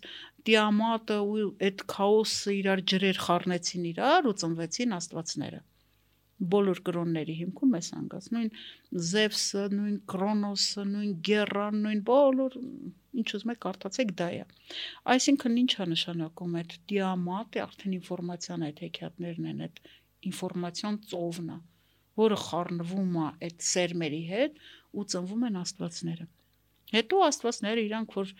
[0.48, 5.60] Տիամատը ու այդ քաոսը իրար ջրեր խառնեցին իրար ու ծնվեցին աստվածները
[6.52, 8.48] բոլոր կրոնների հիմքում էս անգած նույն
[9.08, 12.56] Զևսը, նույն Կրոնոսը, նույն Գերան, նույն բոլոր
[13.22, 14.42] ինչ ուզում եք կարդացեք դա է։
[15.14, 19.82] Այսինքն ինչա նշանակում այդ դիամատը արդեն ինֆորմացիան այդ հեքիաթներն են, այդ
[20.32, 21.60] ինֆորմացիոն ծովն է,
[22.22, 24.62] որը խառնվում է այդ սերմերի հետ
[24.98, 26.28] ու ծնվում են աստվածները։
[26.96, 28.34] Հետո աստվածները իրանք որ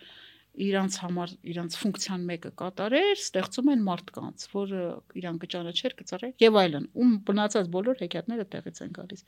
[0.62, 4.82] իրանց համար իրանց ֆունկցիան մեկը կատարեր, ստեղծում են մարդկանց, որը
[5.22, 9.24] իրան կճանաչեր, կծառեր եւ այլն։ Ում բնացած բոլոր հեքիաթները տեղից են գալիս։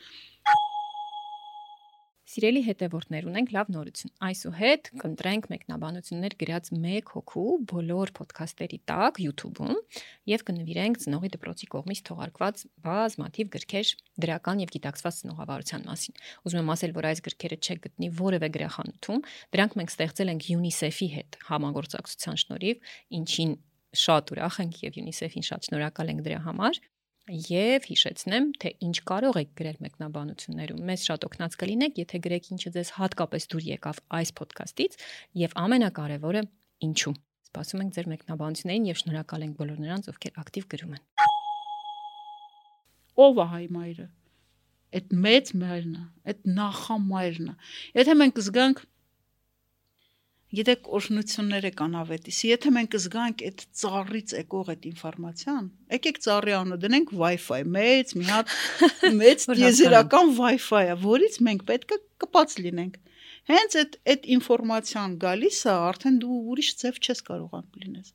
[2.34, 9.76] Սիրելի հետևորդներ, ունենք լավ նորություն։ Այսուհետ կընտրենք մեկնաբանություններ գրած 1 հոգու բոլոր ոդքասթերի տակ YouTube-ում
[10.32, 13.92] եւ կնվիրենք ծնողի դպրոցի կողմից թողարկված բազմաթիվ գրքեր
[14.24, 19.22] դրական եւ գիտակցված ծնողավարության մասին։ Ուզում եմ ասել, որ այս գրքերը չեք գտնի որևէ գրախանութում,
[19.54, 22.82] դրանք մենք ստեղծել ենք UNICEF-ի հետ համագործակցության շնորհիվ,
[23.14, 23.54] ինչին
[23.94, 26.82] շատ ուրախ ենք եւ UNICEF-ին շատ շնորհակալ ենք դրա համար
[27.24, 32.72] Եվ հիշեցնեմ, թե ինչ կարող եք գրել մեկնաբանություններում։ Մեզ շատ օգնած կլինեք, եթե գրեք ինչը
[32.74, 34.98] ձեզ հատկապես դուր եկավ այս ոդքասթից,
[35.40, 36.42] եւ ամենակարևորը՝
[36.84, 37.14] ինչու։
[37.48, 41.02] Սպասում ենք ձեր մեկնաբանություններին եւ շնորհակալ ենք բոլոր նրանց, ովքեր ակտիվ գրում են։
[43.24, 44.06] Ո՞վ է հայ մայրը։
[44.94, 47.54] Այդ մեծ մայրն է, այդ նախամայրն է։
[48.04, 48.84] Եթե մենք զգանք
[50.54, 55.64] Գիտեք, օրհնությունները կան ավետիս։ Եթե մենք զգանք այդ ծառից եկող այդ ինֆորմացիան,
[55.94, 58.52] եկեք ծառի անունը դնենք Wi-Fi, մեծ, մի հատ
[59.22, 63.00] մեծ դիեզերական Wi-Fi-ը, որից մենք պետք է կպած լինենք։
[63.50, 68.14] Հենց այդ այդ ինֆորմացիան գալիս է, արդեն դու ուրիշ ձև չես կարողանում լինես։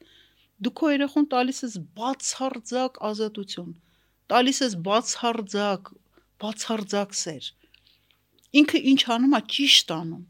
[0.60, 3.70] Դու քո երախոն տալիս ես բացարձակ ազատություն,
[4.32, 5.94] տալիս ես բացարձակ,
[6.44, 7.54] բացարձակ սեր։
[8.60, 10.26] Ինքը ինչ անում է, ճիշտ անում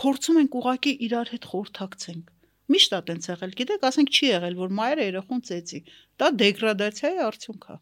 [0.00, 2.34] փորձում ենք ուղակի իրար հետ խորթակցենք։
[2.70, 5.80] Միշտ է տենց եղել, գիտեք, ասենք չի եղել, որ մայրը երախոն ծեծի։
[6.22, 7.76] Դա դեգրադացիայի արդյունք է։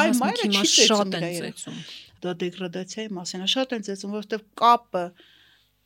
[0.00, 1.80] Հայ մայրը չի շատ են ծեծում։
[2.24, 5.04] Դա դեգրադացիայի մասին է, շատ են ծեծում, որովհետև կապը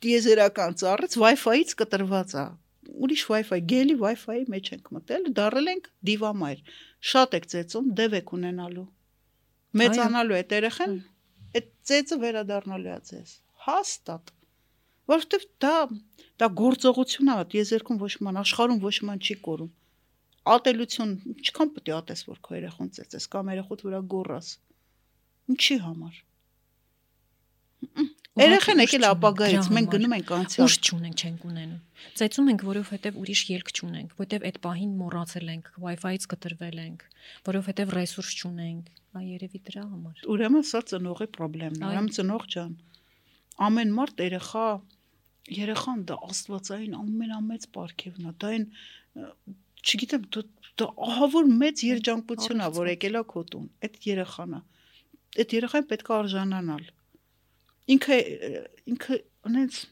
[0.05, 2.45] դիեզերական ծառից Wi-Fi-ից կտրված է
[2.85, 6.59] ուրիշ Wi-Fi, գելի Wi-Fi-ի մեջ ենք մտել, դարել ենք դիվամայր։
[7.11, 8.85] Շատ եք ծեծում, դև եք ունենալու։
[9.81, 10.95] Մեծանալու է երեխան,
[11.59, 13.33] այդ ծեծը վերադառնալու է ձեզ։
[13.65, 14.33] Հաստատ
[15.11, 15.75] որովհետև դա
[16.41, 19.71] դա գործողություն է, եզերքում ոչ ման աշխարհում ոչ ման չի կորում։
[20.55, 24.49] Ատելություն, ինչքան պետք է ատես որ քո երախոն ծեծես կամ երախոտ վրա գոռաս։
[25.55, 26.19] Ինչի համար։
[28.35, 33.43] Երեխան եկել ապագայից, մենք գնում ենք անցյալ։ Ուշ չունենք, չենք ունենում։ Ծեծում ենք, որովհետև ուրիշ
[33.55, 37.05] ելք չունենք, որովհետև այդ պահին մոռացել ենք, Wi-Fi-ից կտրվել ենք,
[37.47, 42.75] որովհետև ռեսուրս չունենք։ Այ երևի դրա համար։ Ուրեմն սա ծնողի խնդրեմն է։ Ուրեմն ծնող ջան,
[43.65, 44.65] ամեն մարդ երեխա
[45.55, 48.67] երեխան դա աստվածային ամենամեծ պարգևն է։ Դա այն
[49.85, 50.45] չգիտեմ, դա
[50.81, 54.61] դա ահա որ մեծ երջանկություն է, որ եկել է քո տուն։ Այդ երեխան է։
[55.35, 56.85] Այդ երեխան պետք է արժանանալ
[57.95, 58.17] ինքը
[58.95, 59.83] ինքը ունենց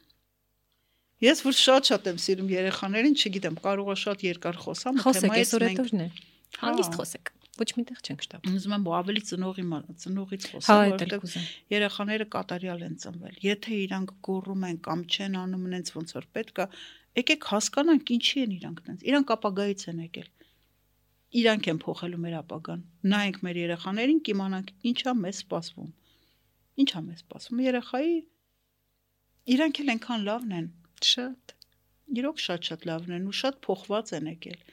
[1.23, 6.17] Ես որ շատ-շատ եմ սիրում երեխաներին, չգիտեմ, կարող է շատ երկար խոսամ, թեմայից մենք Խոսեք,
[6.63, 7.32] հանգիստ խոսեք։
[7.63, 9.65] Ոչ միտեղ չենք շտապ։ Ուզում եմ ավելի ծնողի
[10.04, 15.65] ծնողից խոսալ, հա, որովհետև երեխաները կատարյալ են ծնվել։ Եթե իրանք գոռում են կամ չեն անում
[15.73, 16.67] նենց ոնց որ պետք է,
[17.23, 20.30] եկեք հասկանանք ինչի են իրանք նենց։ Իրանք ապագայից են եկել։
[21.34, 22.82] Իրանք են փոխելու մեր ապագան։
[23.13, 25.91] Նայենք մեր երեխաներին, կիմանանք ինչա մեզ սպասվում
[26.73, 28.13] Ինչ ա մեզ սպասում երեխայի
[29.54, 30.69] իրանք էլ այնքան լավն են,
[31.10, 31.54] շատ։
[32.17, 34.63] Իրոք շատ-շատ լավն են ու շատ փոխված են եկել։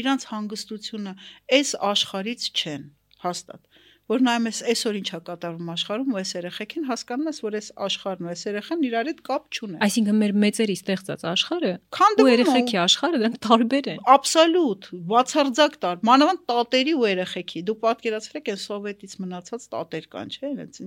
[0.00, 1.14] Իրանց հանգստությունը
[1.58, 2.84] այս աշխարից չեն,
[3.24, 3.70] հաստատ
[4.10, 8.26] որ նայում ես այսօր ինչա կատարվում աշխարհում ու այս երեխեքին հասկանում ես որ այս աշխարհն
[8.26, 11.72] ու այս երեխան իրար հետ կապ չունեն այսինքն մեր մեծերի ստեղծած աշխարհը
[12.10, 18.50] ու երեխեքի աշխարհը դրանք տարբեր են աբսոլյուտ բացարձակ տար մանավանդ տատերի ու երեխեքի դուք պատկերացրեք
[18.50, 20.80] այն սովետից մնացած տատեր կան չէ այնց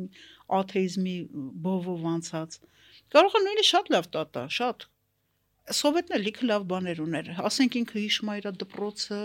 [0.60, 1.18] աթեիզմի
[1.64, 2.60] բովով անցած
[3.14, 4.88] կարող է նույնիսկ շատ լավ տատա շատ
[5.72, 9.20] Սովետն էլ լիքը լավ բաներ ուներ։ Ասենք ինքը հիշում է իր դպրոցը,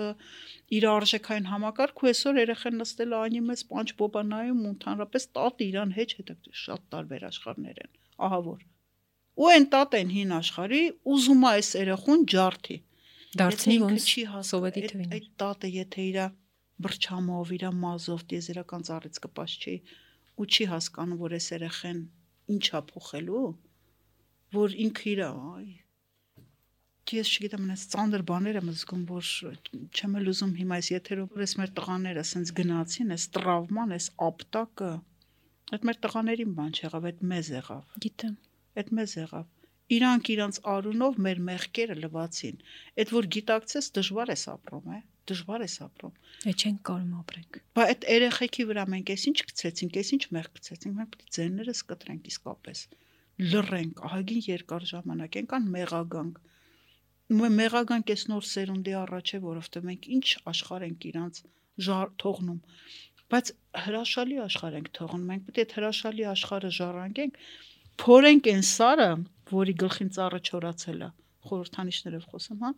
[0.79, 5.65] իր արժեքային համակարգ ու այսօր երեխան նստել է անի մեծ պանչ բոբանայում ու ընդհանրապես տատ
[5.67, 7.91] իրան հետ հետաքրքիր շատ տարբեր աշխարհներ են։
[8.29, 8.61] Ահա որ։
[9.39, 10.83] Ու այն տատ են հին աշխարհի
[11.15, 12.79] ուզում է այս երեխուն ջարդի։
[13.43, 14.07] Դարձնի ոնց
[14.53, 16.21] սովետի թվին։ Այդ տատը եթե իր
[16.87, 19.75] բրչամով, իր մազով դիեզերական ծառից կպած չի
[20.39, 22.01] ու չի հասկանում, որ այս երեխեն
[22.55, 23.47] ինչա փոխելու,
[24.55, 25.67] որ ինքը իր այ
[27.17, 29.29] ես չգիտեմ, այնս ծանր բաներ եմ զգում, որ
[29.99, 34.09] չեմ էլ ուզում հիմա այս եթերով որ ես մեր տղաները ասենց գնացին, այս տրավման, այս
[34.29, 34.91] ապտակը,
[35.77, 38.35] այդ մեր տղաներին բան չեղավ, այդ մեզ եղավ։ Գիտեմ։
[38.79, 39.47] Այդ մեզ եղավ։
[39.99, 42.59] Իրանք իրանց արունով մեր մեղքերը լվացին։
[43.03, 46.15] Այդ որ գիտակցես դժվար է ապրում, է դժվար է ապրում։
[46.49, 50.49] Է չենք կարող ապրենք։ Բա այդ երեխեքի վրա մենք էս ինչ գցեցինք, էս ինչ մեղ
[50.59, 52.85] գցեցինք, մենք պետք է ձերներս կտրենք իսկապես
[53.39, 56.39] լռենք, ահագին երկար ժամանակ, ենքան մեղագանք,
[57.29, 61.41] մեղագանք էս նոր սերունդի առաջ է, որովհետև մենք ինչ աշխարհ ենք իրանց
[61.79, 62.61] թողնում
[63.29, 63.51] բայց
[63.85, 67.41] հրաշալի աշխարհ ենք թողնում մենք պետք է հրաշալի աշխարհը ժառանգենք
[68.03, 69.09] փորենք այն սարը
[69.53, 71.09] որի գլխին ծառը չորացել է
[71.49, 72.71] խորհրդանիշներով խոսում հա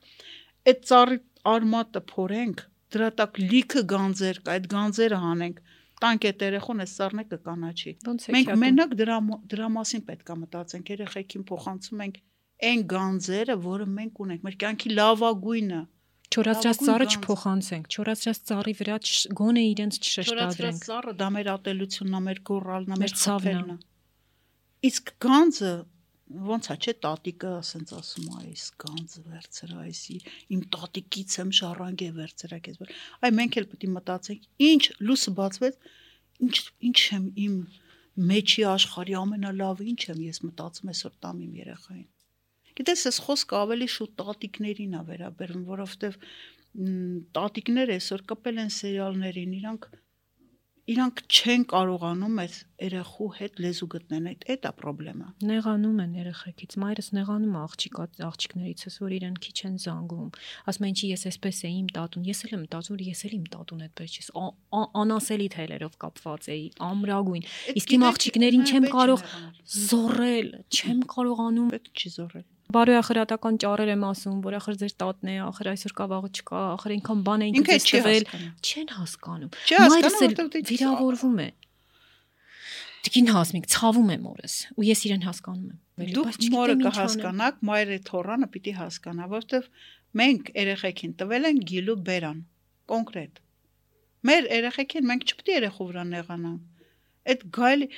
[0.71, 1.19] այդ ծառի
[1.55, 5.63] արմատը փորենք դրա տակ լիքը գանձեր կա այդ գանձերը հանենք
[6.01, 7.93] տանք այդ երեխուն այս սառնը կկանաչի
[8.35, 9.19] մենք մենակ դրա
[9.55, 12.21] դրա մասին պետք է մտածենք երեխեքին փոխանցում ենք
[12.69, 15.81] այն գանձերը, որը մենք ունենք, մեր կյանքի լավագույնը
[16.31, 18.97] Չորացած ծառը չփոխանցենք, չորացած ծառի վրա
[19.39, 23.77] գոնե իրենց չշշտադրենք։ Չորացած ծառը դա մեր ատելությունն է, մեր գորալն է, մեր ցավն է։
[24.91, 25.73] Իսկ գանձը
[26.31, 30.19] ոնց է չէ տատիկը ասենց ասում է այս գանձը վերցրա այսի
[30.55, 32.79] իմ տատիկից եմ շարանգե վերցրա քեզ
[33.27, 35.91] այ մենք էլ պետք է մտածենք ինչ լույսը բացվեց
[36.47, 36.57] ինչ
[36.91, 37.59] ինչ եմ իմ
[38.31, 42.09] մեջի աշխարհի ամենալավը ինչ եմ ես մտածում այսօր տամ իմ երեխային
[42.81, 46.21] Գիտես, այս խոսքը ավելի շուտ տատիկներին է վերաբերում, որովհետև
[47.37, 49.91] տատիկները այսօր կպել են սերիալներին, իրանք
[50.91, 56.77] իրանք չեն կարողանում այս երեխու հետ լեզու գտնեն այդ այդ է խնդրեմը նեղանում են երեխեքից
[56.83, 60.31] մայրս նեղանում է աղջիկ աղջիկներիցս որ իրեն քիչ են զանգում
[60.73, 63.37] ասում են չի ես էսպես էի իմ տատուն ես էլ եմ մտածում որ ես էլ
[63.39, 64.31] իմ տատուն այդպես չես
[65.05, 69.27] անասելի թելերով կապված էի ամրագույն իսկ իմ աղջիկներին չեմ կարող
[69.91, 72.17] զորել չեմ կարողանում պետք չի
[72.71, 76.61] զորել բարոյախրատական ճառեր եմ ասում, որ ախր ձեր տատն է, ախր այսօր կա վաղը չկա,
[76.71, 78.27] ախր այնքան բան են ինքս տվել,
[78.63, 79.51] չեն հասկանում։
[79.91, 80.35] Մայրս էլ
[80.71, 81.49] վիրավորվում է։
[83.01, 88.49] Տիկին հասմիկ ցավում է մորս, ու ես իրեն հասկանում եմ։ Դուք մորը կհասկանաք, մայրը թորանը
[88.55, 89.69] պիտի հասկանա, որովհետև
[90.21, 92.39] մենք երեխեքին տվել են գիլու բերան,
[92.93, 93.41] կոնկրետ։
[94.31, 96.61] Մեր երեխեքին մենք չպետք է երեխու վրա նեղանանք։
[97.31, 97.89] Այդ գայլի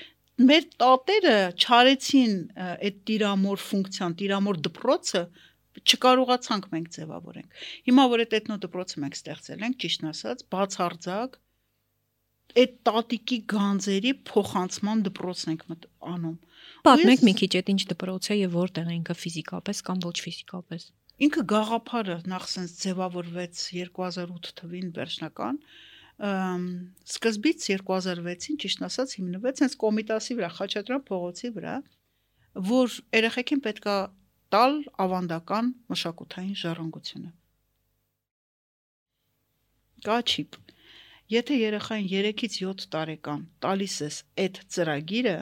[0.41, 2.35] մեր տատերը չարեցին
[2.73, 5.23] այդ տիրամոր ֆունկցիան, տիրամոր դպրոցը
[5.83, 11.39] չկարողացանք մենք ձևավորենք։ Հիմա որ այդ էթնո դպրոցը մենք ստեղծել ենք, ճիշտ ասած, բացարձակ
[12.63, 15.63] այդ տատիկի գանձերի փոխանցման դպրոցն ենք
[16.13, 16.35] անում։
[16.87, 20.85] Պատմեք մի քիչ այդ ինչ դպրոց է եւ որտեղ է ինքը ֆիզիկապես կամ ոչ ֆիզիկապես։
[21.23, 25.59] Ինքը գաղափարը նախ sense ձևավորվեց 2008 թվին վերջնական
[26.21, 31.77] սկզբից 2006-ին ճիշտ ասած հիմնվեց sense կոմիտասի վրա Խաչատրյան փողոցի վրա
[32.73, 33.97] որ երեխեքին պետքա
[34.53, 37.33] տալ ավանդական մշակութային ժառանգությունը
[40.07, 40.59] կա չիպ.
[41.33, 45.37] Եթե երեխային 3-ից 7 տարեկան տալիս ես այդ ծրագիրը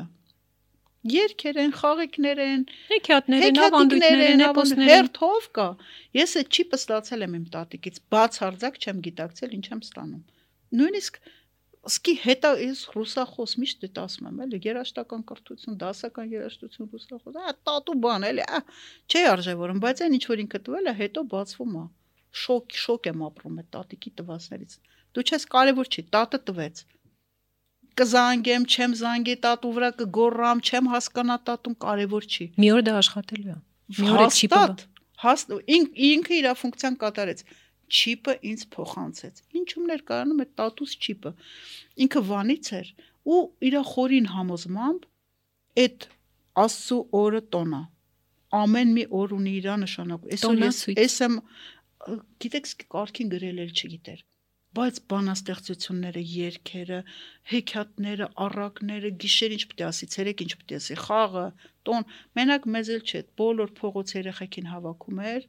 [1.10, 5.68] երկեր են, խաղիկներ են, Հեքիաթներ են, ավանդույթներ են, էպոսներ են։ հերթով կա։
[6.18, 10.22] Ես այդ չիպը ստացել եմ իմ տատիկից, բացարձակ չեմ գիտակցել ինչ եմ ստանում։
[10.78, 11.18] Նույնիսկ
[11.90, 17.54] սկի հետա ես ռուսախոս միշտ դա ասում եմ, էլի երաշտական կրթություն, դասական երաշտություն ռուսախոս, ա
[17.70, 18.60] տատու բան էլի, ա
[19.08, 21.84] չի արժևորում, բայց այն ինչ որ ինքը տվել է, հետո բացվում է։
[22.40, 24.76] Շոկ, շոկ եմ ապրում այդ տատիկի տվածներից։
[25.16, 26.84] Դու չես կարևոր չի, տատը տվեց
[28.00, 33.50] կզանգեմ, չեմ զանգի տատու վրա կգոռամ, չեմ հասկանա տատուն կարևոր չի։ Մի օր դա աշխատելու
[33.50, 33.56] է։
[33.98, 34.84] Մի օր չիպը Հաստատ,
[35.24, 37.42] հաստ ին- ինքը իր ֆունկցիան կատարեց։
[37.90, 41.32] Չիպը ինձ փոխանցեց։ Ինչումներ կարանում է տատուս չիպը։
[42.06, 42.92] Ինքը վանից էր
[43.34, 45.08] ու իր խորին համոզմամբ
[45.84, 46.08] այդ
[46.60, 47.82] Աստծո օրը տոնա։
[48.60, 51.36] Ամեն մի օր ունի իր նշանակում։ Այսօր ես ես եմ
[52.42, 54.24] գիտեք կարքին գրել էլ չգիտեր
[54.78, 56.98] բայց բանաստեղծությունները, երգերը,
[57.52, 61.46] հեքիաթները, առակները, գիշեր ինչ է ասի, ցերեկ ինչ է ասի, խաղը,
[61.88, 62.06] տոն,
[62.38, 65.48] մենակ մեզ էլ չէ, բոլոր փողոց երեխեքին հավաքում էր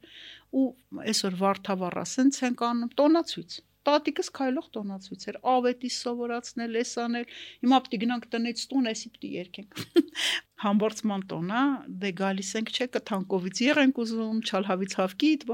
[0.58, 0.64] ու
[1.06, 7.78] այսօր Վարդավառ ասենց են կանում տոնացույց։ Տատիկս քայլող տոնացույց էր, ավետի սովորացնել, էս անել։ Հիմա
[7.82, 9.82] է գնանք տնից տուն, էսի պետք է երգենք։
[10.62, 11.62] Համբարձման տոնա,
[12.02, 15.46] դե գալիս ենք չէ, կթանկովից եղենք ուզում, չալհավից հավկիտ,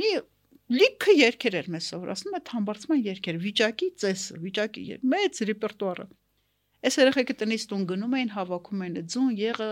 [0.00, 0.12] մի
[0.74, 6.06] լիքը երգեր էր մեզ սովորացնում, այդ համբարձման երգեր, վիճակի ծեսը, վիճակի եր- մեծ ռեպերտուարը։
[6.86, 9.70] Այս երեխեքը տնից տուն գնում էին, հավաքում էին ձուն եղը,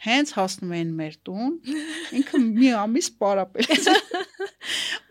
[0.00, 1.56] հենց հասնում էին մեր տուն։
[2.20, 3.68] Ինքը մի ամիս պարապել։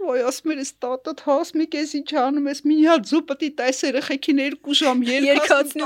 [0.09, 3.81] Ոյ ասում էր, «Ստատոտ հաս մի կես ինչ անում ես, մի հատ ձու է տես
[3.85, 5.85] երեխեքին 2 ժամ է։ երկացնում»։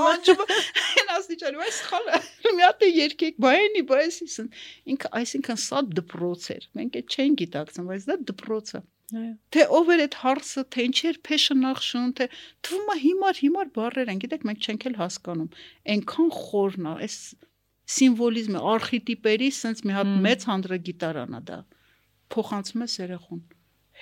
[0.94, 2.22] Այն ասի չար, բայց սխալ է։
[2.54, 4.50] Մի հատ է երկեք, բայնի, բայց իսն։
[4.94, 8.84] Ինքը այսինքն սա դպրոց էր։ Մենք այդ չեն գիտակցում, բայց դա դպրոց է
[9.14, 12.28] Այո։ թե ով էր այդ հարցը, թե ինչ էր փեշնախշուն, թե
[12.66, 15.50] թվում է հիմար հիմար բառեր են, գիտեք, մենք չենք էլ հասկանում։
[15.94, 17.18] Այնքան խորն է, այս
[17.94, 21.60] սիմվոլիզմը, արխետիպերի sense մի հատ մեծ հանդրագիտարան է դա։
[22.34, 23.42] Փոխանցում է երեխուն,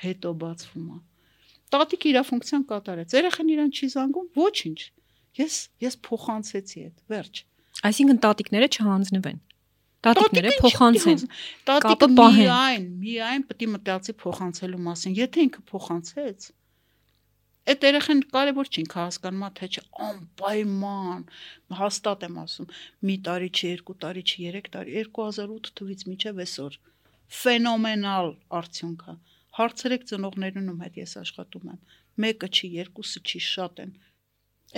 [0.06, 1.00] հետո բացվում է։
[1.72, 4.80] Տատիկ իր ֆունկցիան կատարեց։ Երեխան իրան չի զանգում, ոչինչ։
[5.40, 7.42] Ես ես փոխանցեցի այդ, վերջ։
[7.88, 9.40] Այսինքն տատիկները չհանձնվեն։
[10.06, 11.20] Տատիկները փոխանցեն։
[11.70, 16.48] Տատիկը միայն, միայն պետք է մտածի փոխանցելու մասին։ Եթե ինքը փոխանցեց,
[17.72, 21.26] այդ երեխան կարևոր չի ինքը հասկանում, ա, թե չէ անպայման
[21.82, 22.72] հաստատ եմ ասում,
[23.10, 26.80] մի տարի չի, երկու տարի չի, երեք տարի, 2008 թվից մինչև այսօր
[27.42, 29.16] ֆենոմենալ արդյունք է։
[29.62, 31.80] Հարցրեք ծնողներինում հետ ես աշխատում եմ։
[32.26, 33.92] Մեկը չի, երկուսը չի, շատ են։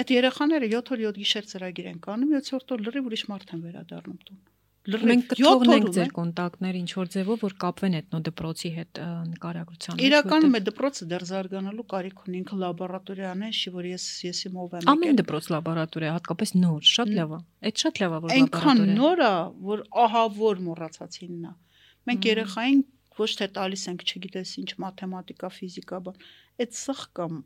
[0.04, 3.64] Այդ երեխաները 7 օր 7 գիշեր ծրագիր են կանում, 7-րդ օր լրիվ ուրիշ մարդ են
[3.68, 4.42] վերադառնում տուն։
[4.84, 10.58] Լրիվ Մենք կթողնենք ձեր կոնտակտներ ինչ որ ձևով որ կապվեն էթնոդպրոցի հետ նկարագրության մեջ, Իրականում
[10.60, 14.84] է դպրոցը դեռ զարգանալու կարիք ունի ինքը լաբորատորիան է, շի որ ես ես իմով եմ
[14.84, 18.84] որտեղ ամեն դպրոց լաբորատորիա հատկապես նոր, շատ լավ է։ Այդ շատ լավ է որ այնքան
[18.84, 19.32] լաբորատորիա։ նոր է,
[19.72, 21.56] որ ահա որ մոռացածինն է։
[22.04, 22.84] Մենք երեխային
[23.24, 26.24] ոչ թե տալիս ենք, չգիտես ինչ մաթեմատիկա, ֆիզիկա, բան,
[26.60, 27.42] այդ սխ կամ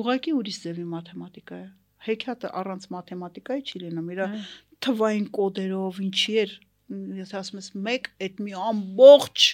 [0.00, 1.68] ուղակի ուրիշ ձևի մաթեմատիկա է։
[2.00, 4.42] Հեքիաթը առանց մաթեմատիկայի չի լինում։ Իր Այո։
[4.86, 6.52] թվային կոդերով ինչի էր,
[7.20, 9.46] ես ասում ես 1 այդ մի ամբողջ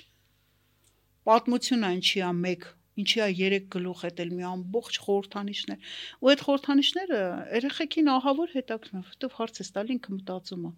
[1.29, 2.67] պատմություն է ինչի է 1
[3.03, 5.91] ինչի է 3 գլուխ հետ էլ մի ամբողջ խորհրդանիշներ
[6.23, 7.21] ու այդ խորհրդանիշները
[7.59, 10.73] երեխեքին ահավոր հետաքրքրում որովհետև հարց է տալի ինքը մտածում է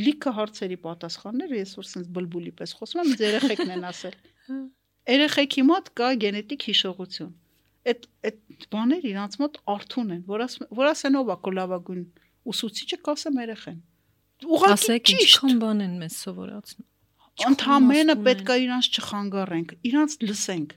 [0.00, 4.18] լիքը հարցերի պատասխանները ես որ sense բլբուլի պես խոսում եմ ինձ երեխեքն են ասել
[5.10, 7.32] երեխեքի մոտ կա գենետիկ հիշողություն
[7.90, 12.04] այդ այդ բաները իրանց մոտ արթուն են որ ասեն ով է քո լավագույն
[12.52, 13.78] ուսուցիչը կասեմ երեխեն
[14.40, 16.86] ուղղակի ինչքան բան են մեզ սովորացնում։
[17.50, 20.70] ընդհանրապես իմաստուն պետք է իրանց չխանգարենք, իրանց լսենք։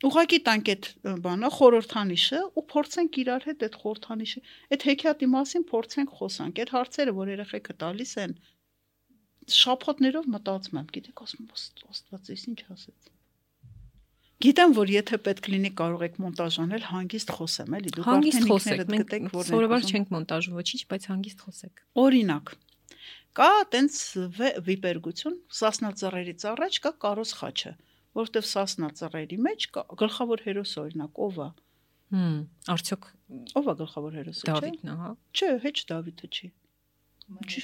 [0.00, 0.86] Ուղղակի տանք այդ
[1.24, 4.40] բանը խորհրդանիշը ու փորձենք իրար հետ այդ խորհրդանիշը,
[4.74, 8.32] այդ հեքիաթի մասին փորձենք խոսանք։ Այդ հարցերը, որ երեխեքը տալիս են,
[9.60, 13.10] շփոթներով մտածում եմ, գիտեք, ասում եմ, «Ոստ- Աստված, ես ինչ ասեց։
[14.40, 18.92] Գիտեմ, որ եթե պետք լինի կարող եք մոնտաժ անել, հանգիստ խոսեմ, էլի դուք արդեն ինքներդ
[18.94, 22.52] գտեք, որ սովորաբար չենք մոնտաժում ոչինչ, բայց հանգիստ խոսեք։ Օրինակ
[23.36, 23.98] կա տենց
[24.66, 27.72] վիպերգություն Սասնա ծառերից առաջ կա Կարոս խաչը,
[28.16, 31.48] որովհետև Սասնա ծառերի մեջ կա գլխավոր հերոսը օրինակ ով է։
[32.10, 32.40] Հմ,
[32.74, 33.04] արդյոք
[33.60, 36.48] Ով է գլխավոր հերոսը, չէ։ Դավիթն է, հա։ Չէ, հեչ Դավիթը չի։
[37.46, 37.62] Չի։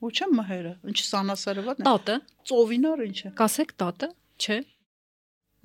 [0.00, 2.16] Ոչ է մհերը, ինչ սանասարված է։ Տատը,
[2.50, 4.08] Ծովինար ինչ է։ կասեք տատը,
[4.38, 4.58] չէ։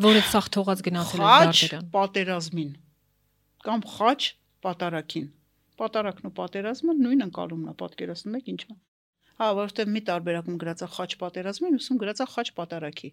[0.04, 2.72] Որը սախ թողած գնացել է Խաչ դարտերան։ պատերազմին
[3.66, 4.22] կամ խաչ
[4.66, 5.30] պատարակին։
[5.80, 8.76] Պատարակն ու պատերազմը նույն ընկալումն է, պատկերացնում եք ինչա։
[9.39, 13.10] Հա, որովհետև մի տարբերակում գրած է խաչ պատերազմին, ուսում գրած է խաչ պատարակի։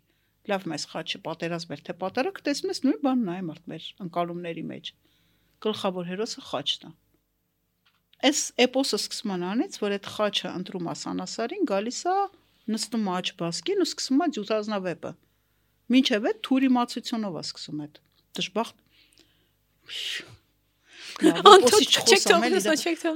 [0.50, 4.64] Լավ, մեզ խաչը պատերազմ էր, թե պատարակ, տեսնում ես նույն բանն է մարդ մեր ընկալումների
[4.72, 4.92] մեջ։
[5.62, 6.94] Գլխավոր հերոսը խաչն է։
[8.26, 12.16] Այս էպոսը սկսում է նրանից, որ այդ խաչը ընտրում է սանասարին, գալիս է
[12.74, 15.12] նստում աճ բասկին ու սկսում է ջութազնավեպը։
[15.92, 17.98] Մինչև այդ թուրիմացությունով է սկսում այդ
[18.38, 18.76] դժբախտ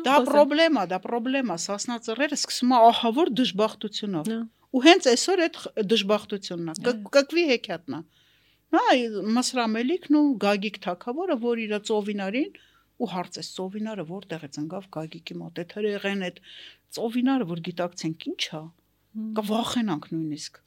[0.06, 4.28] Դա խնդրեմ դա խնդրեմ սասնա ծռերը սկսում է ահավոր դժբախտությունով։
[4.76, 5.56] Ու հենց այսօր այդ
[5.92, 8.00] դժբախտությունն է, կկ- կկվի հեքիաթն է։
[8.76, 8.82] Հա,
[9.36, 12.50] Մասրամելիքն ու Գագիկ Թագավորը, որ իր ծովինարին
[12.96, 16.38] ու հարցես ծովինարը որտեղ է ծնգավ Գագիկի մոտ։ Այդ հրեղեն այդ
[16.96, 18.62] ծովինարը, որ գիտակցենք ինչ է,
[19.36, 20.60] կա վախենանք նույնիսկ։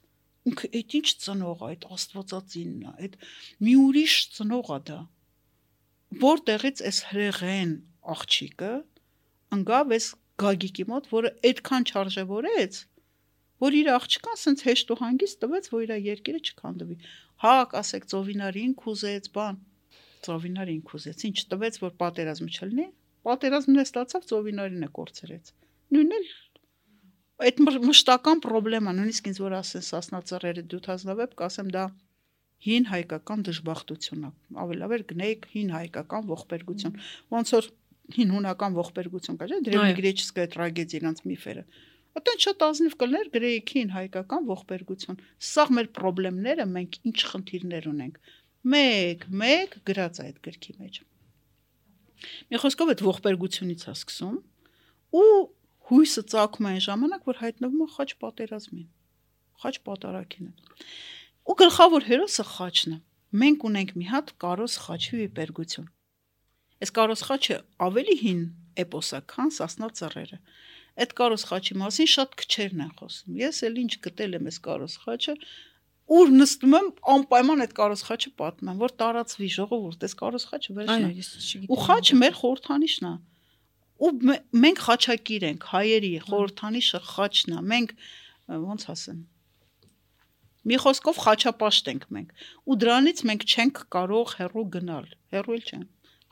[0.49, 3.17] Ինքը այդ ինչ ծնող է, այդ աստվածածինն է, այդ
[3.67, 4.99] մի ուրիշ ծնող է դա։
[6.23, 7.73] Որտեղից այս հրեղեն
[8.15, 8.73] աղջիկը
[9.59, 10.07] ընկավ այս
[10.39, 12.77] Գագիկի մոտ, որը այդքան չարժևորեց,
[13.59, 16.95] որ իր աղջկան սենց հեշտ ու հանգիստ տվեց, որ իր երկիրը չքանդվի։
[17.43, 19.59] Հա, կասեք ծովինարին քուզեց, բան։
[20.27, 22.87] Ծովինարին քուզեց, ինչ տվեց, որ պատերազմ չլինի։
[23.27, 25.51] Պատերազմն է ստացավ, ծովինարին է կորցրեց։
[25.95, 26.29] Նույնն էլ
[27.39, 31.83] այդ մշտական խնդրեման, նույնիսկ ինձ որ ասեն սասնա ծռերը դյութազնավեբ, կասեմ դա
[32.65, 34.31] հին հայկական դժբախտությունն է։
[34.63, 36.97] Ավելավեր գնեիք հին հայկական ողբերգություն։
[37.31, 37.69] Ոնց որ
[38.17, 41.63] հին հունական ողբերգություն կա, դրեմի գրեչսկայ տրագեդիան անց միֆերը։
[42.19, 45.19] Այդտեն շատ ազնիվ կլներ գրեիք հին հայկական ողբերգություն։
[45.49, 48.17] Սա մեր խնդիրները, մենք ինչ խնդիրներ ունենք։
[48.69, 50.97] 1-1 գրած է այդ գրքի մեջ։
[52.49, 54.39] Մի խոսքով այդ ողբերգությունից է սկսում
[55.19, 55.29] ու
[55.89, 58.87] հույսը ծագում է այն ժամանակ, որ հայտնվում է խաչ պատերազմին։
[59.59, 60.51] Խաչ պատարակին
[61.49, 62.97] Ու գլխավոր հերոսը խաչն է։
[63.41, 65.87] Մենք ունենք մի հատ կարոս խաչի վիպերգություն։
[66.79, 68.43] Այս կարոս խաչը ավելի հին
[68.83, 70.39] էպոս է, քան Սասնա ծռերը։
[70.99, 74.95] Այդ կարոս խաչի մասին շատ քչերն են խոսում։ Ես էլ ինչ գտել եմ այս կարոս
[75.03, 75.35] խաչը,
[76.19, 81.09] ուր նստում եմ անպայման այդ կարոս խաչը պատմեմ, որ տարածվի ժողովուրդ, այս կարոս խաչը վերջնա։
[81.09, 83.13] Այո, ես չգիտեմ։ Ու խաչը մեր խորհրդանիշն է։
[83.99, 87.93] Ու մե- մենք խաչակիր ենք, հայերի խորհրդանիշը խաչն է։ Մենք
[88.69, 89.19] ոնց ասեմ։
[90.69, 95.87] Մի խոսքով խաչապաշտ ենք մենք։ Ու դրանից մենք չենք կարող հեռու գնալ։ Հեռու էլ չենք։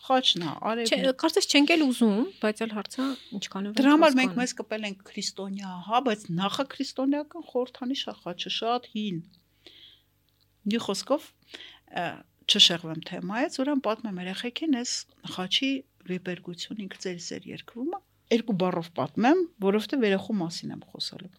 [0.08, 3.06] Խաչն է, արև։ Չէ, կարծես չենք էլ ուզում, բայց էլ հարցը
[3.38, 8.90] ինչքանով Դրա համար մենք մեզ կպել ենք քրիստոնյա, հա, բայց նախա քրիստոնեական խորհրդանիշը խաչը շատ
[8.94, 9.18] հին։
[10.68, 11.28] Մի խոսքով
[12.48, 14.92] չշեղվեմ թեմայից, ուրեմն պատմեմ երեխեքին այս
[15.34, 15.72] խաչի
[16.12, 21.30] վիպերգություն ինքը ծերս էր երկվում է։ Երկու բառով պատմեմ, որովհետև երեխու մասին եմ խոսալու։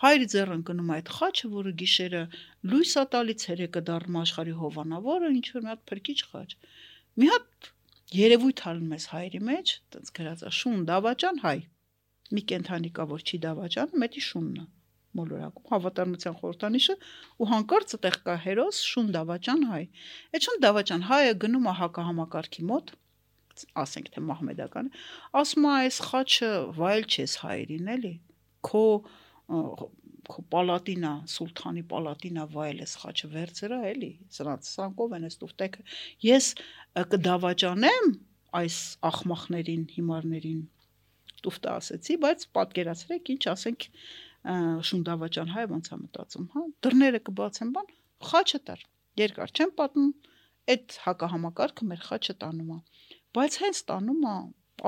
[0.00, 2.22] Հայրի ձեռն կնում է այդ խաչը, որը գիշերը
[2.70, 6.48] լույս է տալի ցերեկը դառնում աշխարհի հովանավորը, ինչ որ մի հատ փրկիչ խաչ։
[7.20, 7.70] Մի հատ
[8.20, 11.56] երևույթ ալնում ես հայրի մեջ, տենց գրած է շուն դավաճան հայ։
[12.30, 14.66] Մի կենթանի կա, որ չի դավաճան, մետի շունն է
[15.18, 16.94] մոլորակում հավատարմության խորհրդանիշը
[17.42, 19.80] ու հանկարծ այդտեղ կա հերոս շուն դավաճան հայ։
[20.30, 22.92] Այդ շուն դավաճան հայը գնում է հակահամակարգի մոտ,
[23.82, 24.90] ասենք թե մահմեդական,
[25.40, 26.50] ասում է այս խաչը
[26.80, 28.14] վայել չես հայերին էլի։
[28.70, 28.84] Քո
[30.30, 35.84] քո պալատինա, սուլթանի պալատինա վայել ես խաչը վերցրա էլի։ Սրանց սանկով են այս տուֆտեքը։
[36.26, 36.50] Ես
[37.14, 38.10] կդավաճանեմ
[38.60, 38.76] այս
[39.10, 40.60] ախմախներին, հիմարներին
[41.44, 43.86] տուֆտը ասեցի, բայց պատկերացրեք ինչ ասենք
[44.90, 47.90] շունդավաճան հայ ոնց է մտածում, հա, դռները կբացեն բան,
[48.30, 48.84] խաչը տար։
[49.20, 50.12] Երկար չեմ պատմում,
[50.74, 52.78] այդ հակահամակարգը մեր խաչը տանում է։
[53.36, 54.36] Բայց հենց տանում է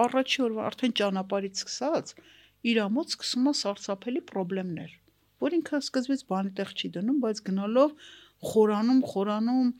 [0.02, 2.12] առաջի օրվա արդեն ճանապարհից սկսած
[2.72, 4.92] իր ամոց սկսում է սարսափելի խնդիրներ,
[5.42, 7.94] որ ինքը սկզբից բանի տեղ չի դնում, բայց գնալով
[8.52, 9.70] խորանում, խորանում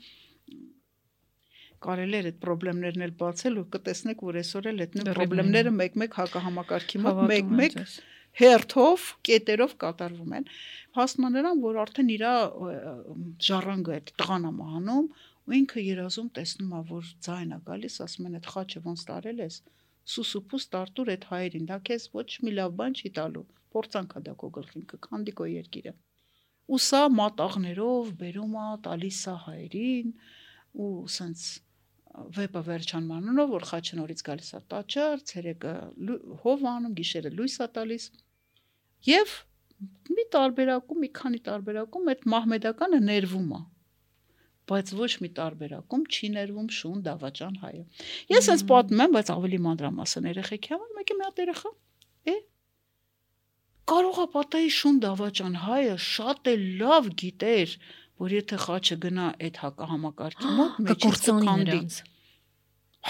[1.82, 6.18] կարելի էր այդ խնդիրներն էլ բացել ու կտեսնեք, որ այսօր էլ այդ նույն խնդիրները մեկ-մեկ
[6.22, 7.78] հակահամակարգի մոտ մեկ-մեկ
[8.32, 10.46] հերթով, կետերով կատարվում են։
[10.96, 12.22] Հասնում է նրան, որ արդեն իր
[13.48, 15.10] ժառանգը այդ տղան է մահանում,
[15.48, 19.42] ու ինքը երազում տեսնում է, որ ձայն է գալիս, ասում են այդ խաչը ոնց տարել
[19.42, 19.56] ես,
[20.12, 23.42] սուսուփուս տարտուր այդ հայերին, դա քեզ ոչ մի լավ բան չի տալու։
[23.74, 25.92] Փորձանք է դա քո գլխին կքանդի քո երկիրը։
[26.72, 30.10] Ու սա մատաղներով բերում է տալիս է հայերին
[30.82, 31.44] ու սենց
[32.36, 35.72] վեպը վերջանմանունով որ խաչը նորից գալիս է տաճար, ցերեկը
[36.42, 38.08] հով անում, գիշերը լույս է տալիս։
[39.08, 39.36] Եվ
[40.12, 43.62] մի տարբերակում, մի քանի տարբերակում այդ մահմեդականը ներվում է
[44.70, 47.82] բայց ոչ մի տարբերակում չի ներվում շուն դավաճան հայը։
[48.32, 51.72] Ես հենց պատմում եմ, բայց ավելի մանրամասն երեխեքի համար, մեկը մի հատ երեխա
[52.32, 52.36] է
[53.92, 57.74] կարող է պատահի շուն դավաճան հայը շատ է լավ գիտեր,
[58.22, 61.98] որ եթե խաչը գնա այդ հակահամակարգի մոտ կքանդի նրանց։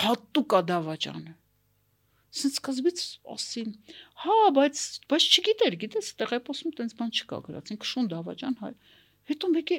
[0.02, 1.34] հատուկ է դավաճանը։
[2.32, 3.00] Սենց սկզբից
[3.34, 3.72] ասին,
[4.24, 4.82] հա, բայց
[5.12, 8.70] բայց չգիտեր, գիտես, տեղեփոսում տենց բան չկա գրած, ինքը շուն դավաճան հայ։
[9.32, 9.78] Հետո մեկի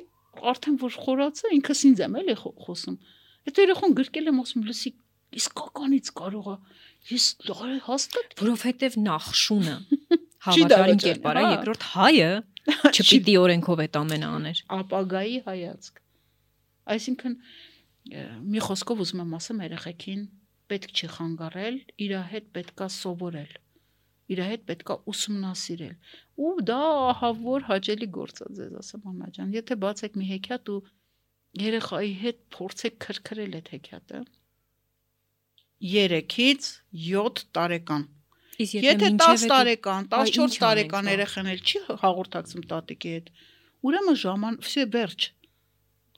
[0.54, 2.96] արդեն որ խորացա, ինքս ինձ եմ էլի խո- խոսում։
[3.48, 4.92] Հետո երախոն գրկել եմ ասում, լսի,
[5.44, 6.56] իսկականից կարող է։
[7.14, 9.76] Ես լա- հաստատ որովհետև նախ շունը
[10.48, 12.30] հավատարիմ կերպար է, հա։ երկրորդ հայը
[12.94, 16.00] չպիտի օրենքով այդ ամենը աներ։ ապագայի հայացք։
[16.94, 17.36] Այսինքն
[18.54, 20.24] մի խոսքով ուզում եմ ասեմ երեխեքին
[20.74, 23.52] պետք չի խանգարել, իր հետ պետքա սովորել։
[24.32, 25.96] Իր հետ պետքա ուսումնասիրել։
[26.44, 26.78] Ու դա
[27.12, 30.80] ահա որ հաճելի գործ է ձեզ ասեմ Աննա ջան, եթե բացեք մի հեքիաթ ու
[31.64, 34.22] երեխայի հետ փորձեք քրքրել այդ հեքիաթը
[35.84, 36.68] 3-ից
[37.04, 38.04] 7 տարեկան
[38.64, 43.30] Եթե մինչև 10 այդ- տարեկան, Այ, 14 ինչ տարեկան երեխան էլ չի հաղորդակցում տատիկի հետ,
[43.90, 45.22] ուրեմն ժաման, վсё վերջ։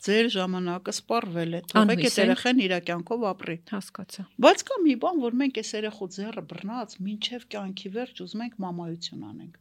[0.06, 5.22] Ձեր ժամանակը սպառվել է։ Թողեք այդ երեխան իր կյանքով ապրի։ հասկացա։ Բայց կա մի բան,
[5.26, 9.56] որ մենք այս երեխու ձեռը բռնած, մինչև կյանքի վերջ ուզում ենք մամայություն անենք։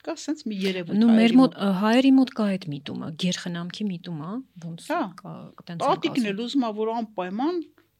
[0.00, 4.30] Կա sense մի երևույթ։ Նու մեր մոտ հայերի մոտ կա այդ միտումը, գերխնամքի միտումը,
[4.64, 5.32] ոնց Հա։ կա
[5.68, 7.58] տենց Տատիկն էլ ուզում է, որ անպայման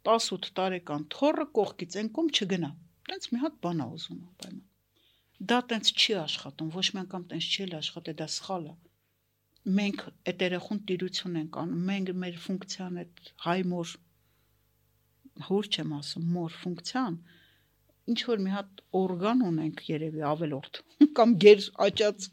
[0.08, 2.70] 18 տարեկան թորը կողքից ենկում չգնա։
[3.10, 4.64] Տենց մի հատ բան է ուզում անպայման։
[5.50, 8.74] Դա տենց չի աշխատում, ոչ մի անգամ տենց չի էլ աշխատի, դա սխալ է։
[9.68, 13.90] Մենք այդ երախուն տիրություն ենք անում, մենք մեր ֆունկցիան այդ հայ մոր
[15.50, 17.18] հոր չեմ ասում, մոր ֆունկցիան
[18.10, 20.80] ինչ որ մի հատ օրգան ունենք երևի ավելորդ
[21.18, 22.30] կամ գեր աճած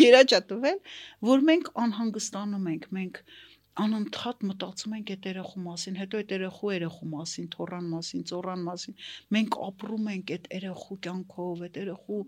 [0.00, 0.82] գերաճա տվել,
[1.30, 3.22] որ մենք անհանգստանում ենք, մենք
[3.80, 8.96] անընդհատ մտածում ենք այդ երախու մասին, հետո այդ երախու երախու մասին, թորան մասին, ծորան մասին։
[9.36, 12.20] Մենք ապրում ենք այդ երախու կյանքով, այդ երախու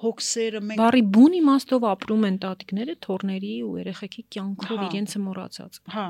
[0.00, 5.80] հոգսերը մենք Բարի բուն իմաստով ապրում են տատիկները թորների ու երեխեքի կյանքով Հա։ իրենցը մոռացած։
[5.94, 6.06] Հա,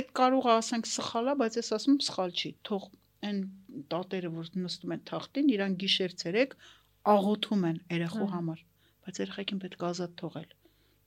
[0.00, 2.86] այդ կարող է ասենք սխալ է, բայց ես ասում եմ սխալ չի։ Թող
[3.26, 3.38] այն
[3.92, 6.56] տատերը, որ նստում են թախտին, իրան գիշեր ցերեկ
[7.16, 8.62] աղոթում են երախու Հա։ համար,
[9.06, 10.48] բայց երեխեքին պետք է ազատ թողել։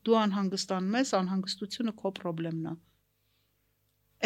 [0.10, 2.76] Դու անհանգստանում ես, անհանգստությունը քո խնդրեմն է։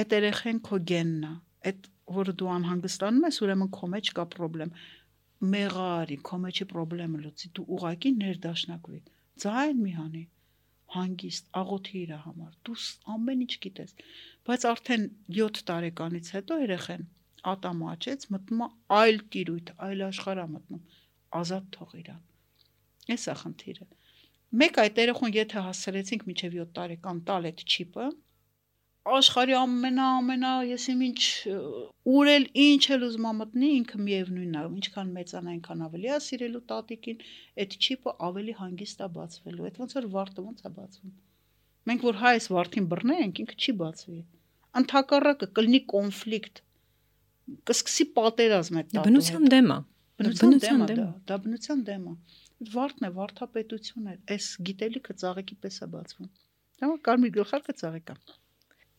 [0.03, 4.71] Այդ երեխեն քո գենն է։ Այդ որը դու անհանգստանում ես, ուրեմն քո մեջ կա խնդրեմ։
[5.53, 8.99] Մեղարի, քո մեջի խնդրեմը լուծի, դու ուղակի ներդաշնակվի։
[9.43, 10.23] Ձայն մի հանի
[10.93, 12.75] հանգիստ աղոթի իր համար դու
[13.13, 13.93] ամեն ինչ գիտես
[14.49, 15.05] բայց արդեն
[15.37, 17.07] 7 տարեկանից հետո երեխեն
[17.53, 18.67] ատամը աճեց մտնում է
[18.99, 20.83] այլ տիրույթ այլ աշխարհա մտնում
[21.41, 22.21] ազատ թող իրան
[23.15, 23.87] էս է խնդիրը
[24.63, 28.07] մեկ այդ երեխուն եթե հասցրեցինք միջև 7 տարեկան տալ այդ չիպը
[29.03, 31.55] աշխարհի ամենա ամենա ես ինչ ը,
[32.07, 36.19] ուր էլ ինչ էլ ուզում ա մտնի ինքը միևնույնն է ինչքան մեծանա այնքան ավելի է
[36.23, 37.25] սիրելու տատիկին
[37.63, 41.13] այդ չիպը ավելի հանգիստ է բացվելու այդ ոնց որ վարտը ոնց է բացվում
[41.91, 44.21] մենք որ հայ այս վարդին բռնենք ինքը չի բացվի
[44.83, 46.63] ընդհակառակը կլինի կոնֆլիկտ
[47.67, 49.79] կսկսի պատերազմ այդ տատու Բնության դեմ է։
[50.23, 50.95] բնության դեմ է
[51.27, 52.15] դա բնության դեմ է
[52.71, 56.31] վարդն է վարդապետություն է այս գիտելիքը ծաղիկի պես է բացվում
[56.83, 58.17] դա կարմիր գլխարկը ծաղիկ է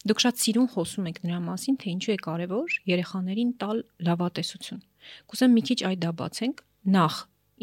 [0.05, 4.83] Դուք շատ սիրուն խոսում եք նրա մասին, թե ինչու է կարևոր երեխաներին տալ լավատեսություն։
[5.33, 6.61] Կուզեմ մի քիչ այդ դա բացենք։
[6.95, 7.15] Նախ,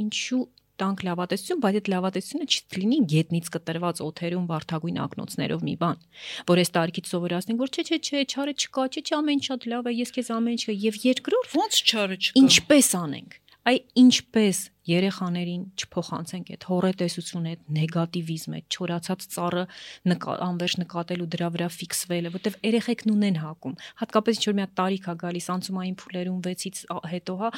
[0.02, 0.42] ինչու
[0.82, 6.02] տանք լավատեսություն, բայց այդ լավատեսությունը չլինի գետնից կտրված օթերում վարթագույն ակնոցներով մի բան,
[6.50, 9.92] որ այս տարիքից սովորացնենք, որ չէ, չէ, չէ, չարը չկա, չէ, չէ, ամեն շատ լավ
[9.92, 14.60] է, ես քեզ ամեն ինչ կա եւ երկրորդ ոնց չարը չկա ինչպես անենք այ ինչպես
[14.90, 19.66] երեխաներին չփոխանցենք այդ հորետեսությունը, այդ նեգատիվիզմը, այդ չորացած ծառը
[20.12, 24.66] նկա, անվերջ նկատել ու դրա վրա ֆիքսվելը, որտեվ երեխեքն ունեն հակում։ Հատկապես ինչ որ մի
[24.66, 27.50] հատ տարիք է գալիս անցումային փուլերում 6-ից ա- հետո, հա,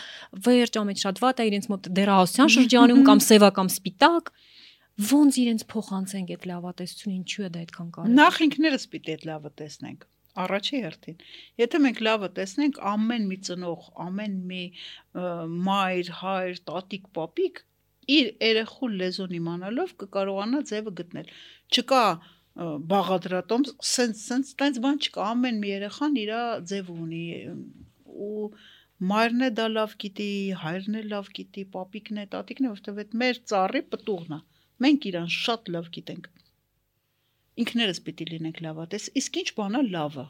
[0.44, 4.34] վերջ ամեն շատ վատ է իրենց մոտ դերահասության շրջանում կամ սևա կամ սպիտակ
[4.94, 9.52] ոնց իրենց փոխանցենք այդ լավատեսությունը, ինչու է դա այդքան կարևոր։ Նախ ինքներս պիտի այդ լավը
[9.64, 10.06] տեսնենք։
[10.42, 11.18] Առաջի հերթին։
[11.62, 14.62] Եթե մենք լավը տեսնենք, ամեն մի ծնող, ամեն մի
[15.68, 17.62] մայր, հայր, տատիկ, պապիկ
[18.14, 21.30] իր երախու լեզուն իմանալով կկարողանա ձևը գտնել։
[21.74, 22.04] Չկա
[22.94, 26.34] բաղադրատոմ, սենց սենց տենց բան չկա, ամեն մի երեխան իր
[26.72, 27.24] ձևը ունի
[28.28, 28.50] ու
[29.14, 30.30] մայրն է դա լավ գիտի,
[30.64, 34.40] հայրն է լավ գիտի, պապիկն է, տատիկն է, որովհետև այդ մեր ծառի պտուղն է։
[34.86, 36.30] Մենք իրան շատ լավ գիտենք
[37.62, 40.26] ինքներս պիտի լինենք լավատես իսկ ինչ բանա լավը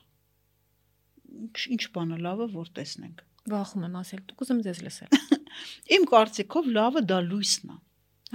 [1.74, 5.16] Ինչ- բանա լավը որ տեսնենք Վախում եմ ասել, դուք ուզում ձեզ լսել։
[5.96, 7.80] իմ կարծիքով լավը դա լույսն է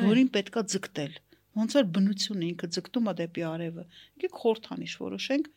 [0.09, 1.14] որին պետքա ձգտել
[1.59, 3.84] ոնց որ բնությունը ինքը ձգտում է դեպի արևը
[4.18, 5.49] եկեք խորթանիշ որոշենք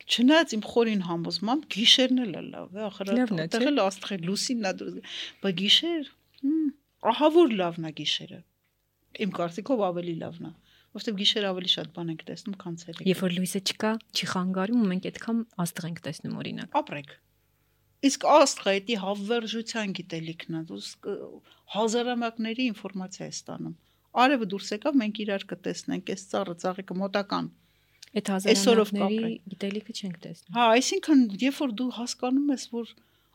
[0.00, 4.72] չնայած իմ խորին համոզմամբ գիշերն էլ է լավ է ախր այդտեղ էլ աստղի լուսինն է
[4.80, 6.08] դուրս բայց գիշեր
[7.10, 8.40] ահա որ լավն է գիշերը
[9.24, 10.50] Իմ կարծիքով ավելի լավն է,
[10.90, 14.80] որովհետև գիշեր ավելի շատ բան ենք տեսնում, քան ցերեկ։ Երբ որ լույսը չկա, չի խանգարում
[14.80, 17.10] ու մենք այդքան աստղ ենք տեսնում օրինակ։ ապրեք։
[18.10, 21.16] Իսկ աստղը դա հավերժության գիտելիքն է, դուս կ-
[21.76, 23.74] հազարամյակների ինֆորմացիա է ստանում։
[24.20, 27.50] Արևը դուրս եկավ, մենք իրար կտեսնենք, այս ծառը, ծաղիկը մոտական։
[28.10, 32.90] Այդ հազարամյակների գիտելիքը չենք տեսնում։ Հա, այսինքն, երբ որ դու հասկանում ես, որ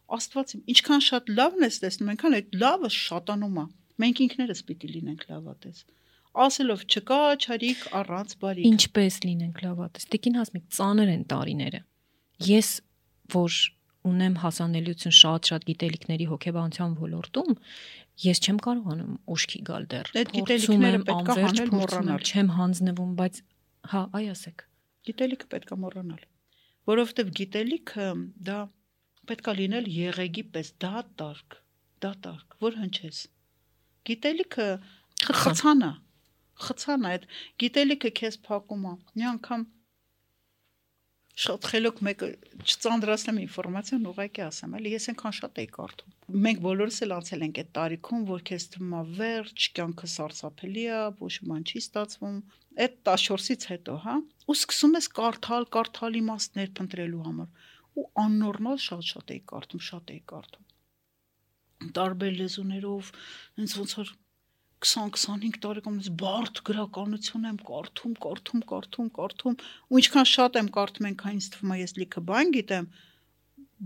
[0.05, 3.63] Աստված ինչքան շատ լավն ես տեսնում, այնքան այդ լավը շատանում է։
[4.03, 5.79] Մենք ինքներս պիտի լինենք լավատես։
[6.35, 11.79] Ասելով չկա չարիք առանց բարիք։ Ինչպես լինենք լավատես։ Տիկին հասմիկ ծանր են տարիները։
[12.45, 12.69] Ես
[13.35, 13.59] որ
[14.05, 17.55] ունեմ հասանելիություն շատ-շատ գիտելիքների հոգեբանության ոլորտում,
[18.25, 23.39] ես չեմ կարողանում ուշքի գալ դեռ։ Այդ գիտելիքները պետք է հանել, մոռանալ։ Չեմ հանձնվում, բայց
[23.95, 24.65] հա, այ ասեք։
[25.09, 26.21] Գիտելիքը պետք է մոռանալ,
[26.91, 28.07] որովհետև գիտելիքը
[28.45, 28.59] դա
[29.29, 31.59] պետք է լինել եղեգի պես դատարկ,
[32.05, 33.21] դատարկ, որ հնչես։
[34.05, 34.67] Գիտելիքը
[35.25, 35.91] խցան է,
[36.63, 37.25] խցան այդ
[37.61, 39.65] գիտելիքը քեզ փակում է։ Մի անգամ
[41.35, 42.27] շատ խելոք մեկը
[42.63, 46.13] չծանրացնեմ ինֆորմացիան, ուղղակի ասեմ, էլի ես այնքան շատ էի կարդում։
[46.45, 51.01] Մենք բոլորս էլ անցել ենք այդ տարիքում, որ քեզ թվում է վերջ, կյանքը սարսափելի է,
[51.19, 52.37] ոչ մի բան չի ստացվում։
[52.85, 54.15] Այդ 14-ից հետո, հա,
[54.47, 60.23] ու սկսում ես կարդալ, կարդալ իմաստներ փնտրելու համար ու աննորմալ շատ-շատ էի կարդում, շատ էի
[60.31, 60.65] կարդում
[61.95, 63.09] տարբեր լեզուներով,
[63.61, 64.11] ինձ ոնց որ
[64.85, 69.55] 20-25 տարեկանից բարդ գրականություն եմ կարդում, կարդում, կարդում, կարդում,
[69.89, 72.87] ու ինչքան շատ եմ կարդում, այնքան ինձ թվում է ես լիքը բան գիտեմ,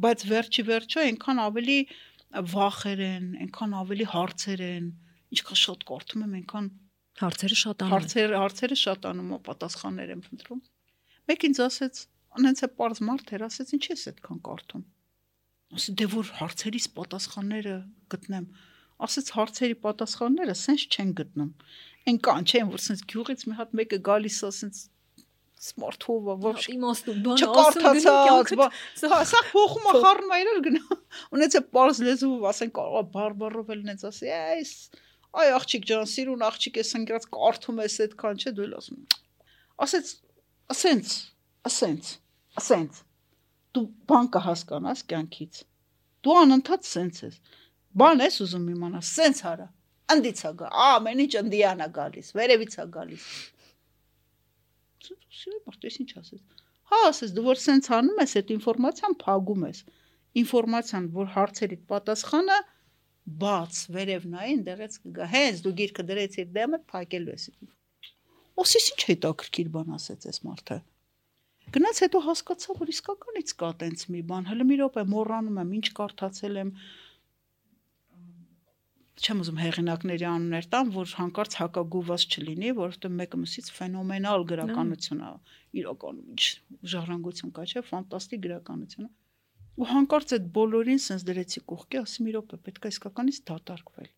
[0.06, 1.80] բայց վերջի վերջո այնքան ավելի
[2.54, 4.92] վախեր են, այնքան ավելի հարցեր են,
[5.40, 6.70] ինչքան շատ կարդում եմ, այնքան
[7.20, 10.60] Հարցերը շատանում են։ հարցեր հարցերը շատանում ու պատասխաններ եմ փնտրում։
[11.30, 12.00] Մեկ ինձ ասեց,
[12.40, 14.84] անենց է པարզ մարդ էր, ասեց, ինչ ես այդքան կարդում։
[15.80, 17.76] Ասի դե որ հարցերից պատասխանները
[18.14, 18.46] գտնեմ։
[19.08, 21.52] Ասեց հարցերի պատասխանները սենց չեն գտնում։
[22.10, 24.80] Այն կան չեն, որ սենց գյուղից մի հատ մեկը գալիս է սենց
[25.60, 28.54] սմարթովը, ոչ իմաստու բան չկարդացած,
[29.02, 30.98] սա սա փոխումը խառնում է իրար գնա։
[31.36, 34.72] Ունեց է པարզ լեզու, ասեն կարող է բարբարով էլ նենց ասի, այս
[35.40, 39.02] այ աղջիկ ջան, սիրուն աղջիկ ես ընկած կարդում ես այդքան չէ, դու էլ ասում։
[39.86, 40.14] Ասեց,
[40.74, 41.12] ասենց,
[41.70, 42.14] ասենց,
[42.64, 43.02] ասենց։
[43.78, 45.60] Դու բան կհասկանաս կյանքից։
[46.26, 47.38] Դու անընդհատ սենց ես։
[47.98, 49.68] Բան ես ուզում իմանալ, սենց արա։
[50.14, 53.26] Անդից է գա, ամեն ինչ անդիանա գալիս, վերևից է գալիս։
[55.40, 56.42] Սիրո մարդես ինչ ասես։
[56.90, 59.82] Հա, ասես դու որ սենց անում ես, այդ ինֆորմացիան փագում ես։
[60.42, 62.58] Ինֆորմացիան, որ հարցերիդ պատասխանը
[63.44, 67.46] բաց վերև նային դերից կգա։ Հենց դու գիրքը դրեցիր դեմը, փակելու ես։
[68.64, 70.78] Օսիս ինչ հետաքրքիր բան ասեց այս մարդը։
[71.70, 75.88] Գնաց հետո հասկացա, որ իսկականից կա տենց մի բան։ Հələ մի րոպե մոռանում եմ, ինչ
[76.00, 76.72] կարդացել եմ,
[79.20, 85.32] չեմ ուզում հեղինակների անուններ տամ, որ հանկարծ հակագուված չլինի, որովհետեւ մեկը մսից ֆենոմենալ գրականություն է,
[85.82, 86.44] իրականում ինչ
[86.94, 89.12] ժառանգություն կա, չէ, ֆանտաստիկ գրականություն է։
[89.80, 94.10] Ու հանկարծ այդ բոլորին sense դրեցի կողքի, ասի մի րոպե, պետք է իսկականից դատարկվել։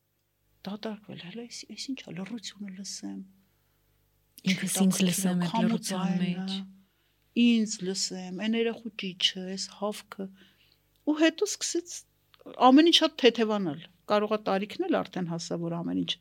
[0.68, 3.20] Դատարկվել, հələ այս այս ինչ է, լռությունը լսեմ։
[4.52, 6.56] Ինքս ինձ լսեմ այդ լռության մեջ։
[7.42, 10.28] Ինձ լսեմ, այն երախու ճիչը, այս հավքը։
[11.12, 11.94] Ու հետո սկսեց
[12.68, 16.12] ամեն ինչ շատ թեթևանալ կարողա տարիքն էլ արդեն հասա, որ ամեն ինչ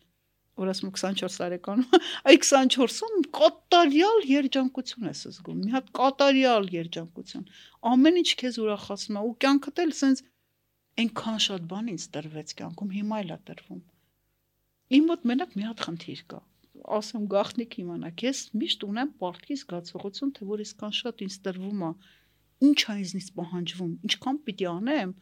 [0.61, 7.47] որ ասում 24 տարեկանում, այ 24-ում կատարյալ երջանկություն ես զգում, մի հատ կատարյալ երջանկություն։
[7.91, 10.23] Ամեն ինչ քեզ ուրախացնում է ու կյանքդ էլ սենց
[11.01, 13.81] այնքան շատ բան ինձ տրվեց կյանքում, հիմա էլ է տրվում։
[15.01, 16.41] Իմ մոտ մենակ մի հատ խնդիր կա։
[17.01, 21.91] Ասեմ գախնիկ իմանաք, ես միշտ ունեմ պարտքի զգացողություն, թե որ իսկան շատ ինձ տրվում է,
[22.69, 25.13] ինչ է ինձնից պահանջվում, ինչքան պիտի անեմ,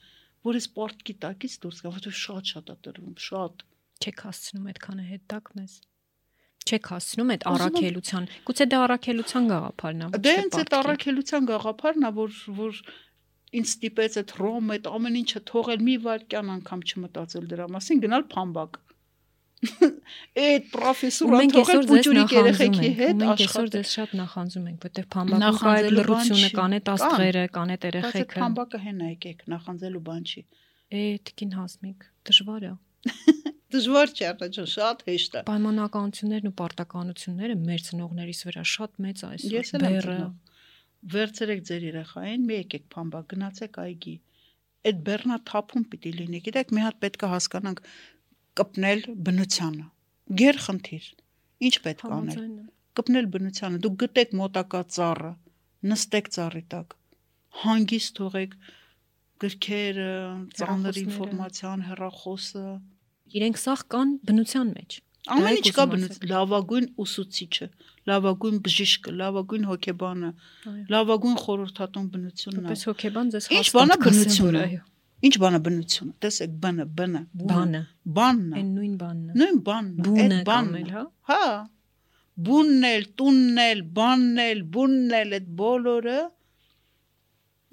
[0.47, 3.64] որ ես պարտքի տակից դուրս գամ, որովհետև շատ-շատ է տրվում, շատ։
[3.99, 5.72] Չեք հասցնում այդքանը հետ տակ մեզ։
[6.68, 11.49] Չեք հասցնում այդ առաքելության։ Գուցե դա առաքելության գաղափարն է, ոչ Դե թե հենց այդ առաքելության
[11.49, 12.80] գաղափարն է, որ որ
[13.59, 18.26] ինձ ստիպեց այդ ռոմ, այդ ամեն ինչը թողել մի վարքյան անգամ չմտածել դրա մասին, գնալ
[18.34, 18.78] փամբակ։
[19.59, 25.59] Այդ պրոֆեսորը թողել նախանձում երեխեքի հետ մենք այսօր աշխատել։ ձեզ շատ նախանձում ենք, որտեղ փամբակում
[25.59, 28.39] կա այդ Նախանձելու բան լռությունը, չի։ կան այդ Կան։ աստղերը, կան այդ Բայց այդ երեխեքը։
[28.39, 30.43] փամբակը հենա եկեք, նախանձելու բան չի։
[30.89, 32.73] Է, տիկին հասմիկ, դժվար է։
[33.69, 39.57] Դժվար չէ, ջան, շատ հեշտ է։ Պայմանականություններն ու պարտականությունները մեր ծնողներիս վրա շատ մեծ այսօր։
[40.09, 40.31] ծնող։
[41.13, 44.15] Վերցրեք ձեր երեխային, մի եկեք փամբակ, գնացեք այգի։
[44.89, 47.83] Այդ բեռնա թափում պիտի լինի։ Գիտեք, մի հատ պետք է հասկանանք
[48.59, 49.87] կպնել բնությանը։
[50.39, 51.07] Գեր խնդիր։
[51.69, 52.43] Ինչ պետք անել։
[52.99, 55.33] Կպնել բնությանը։ Դուք գտեք մոտակա ծառը,
[55.93, 56.97] նստեք ծառի տակ։
[57.63, 58.57] Հանգիստ թողեք
[59.43, 60.13] գրքերը,
[60.59, 62.65] ծանր ինֆորմացիան, հեռախոսը։
[63.39, 64.99] Իրենք սաղ կան բնության մեջ։
[65.29, 67.67] Ամեն ինչ կա ասեք։ լավագույն ուսուցիչը,
[68.09, 70.31] լավագույն բժիշկը, լավագույն հոգեբանը,
[70.69, 74.81] Այո։ լավագույն խորհրդատուն բնությունն է։ Որպես հոկեբան ձեզ Ինչ հաստատ բանա կասեմ, բնությունը։ այո։
[75.27, 77.81] Ինչ բան է բնությունը։ Տեսեք, բանը, բանը, Բանը,
[78.19, 81.49] բանն է։ այն նույն բանն է։ Նույն բանն է, այդ բանն էլ, հա։ Հա։
[82.49, 86.19] Բունն էլ, տունն էլ, բանն էլ, բունն էլ, այդ բոլորը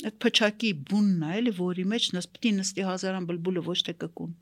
[0.05, 4.33] այդ փչակի բունն է, էլի, որի մեջ նս պիտի նստի հազարան բլբուլը ոչ թե կկուն։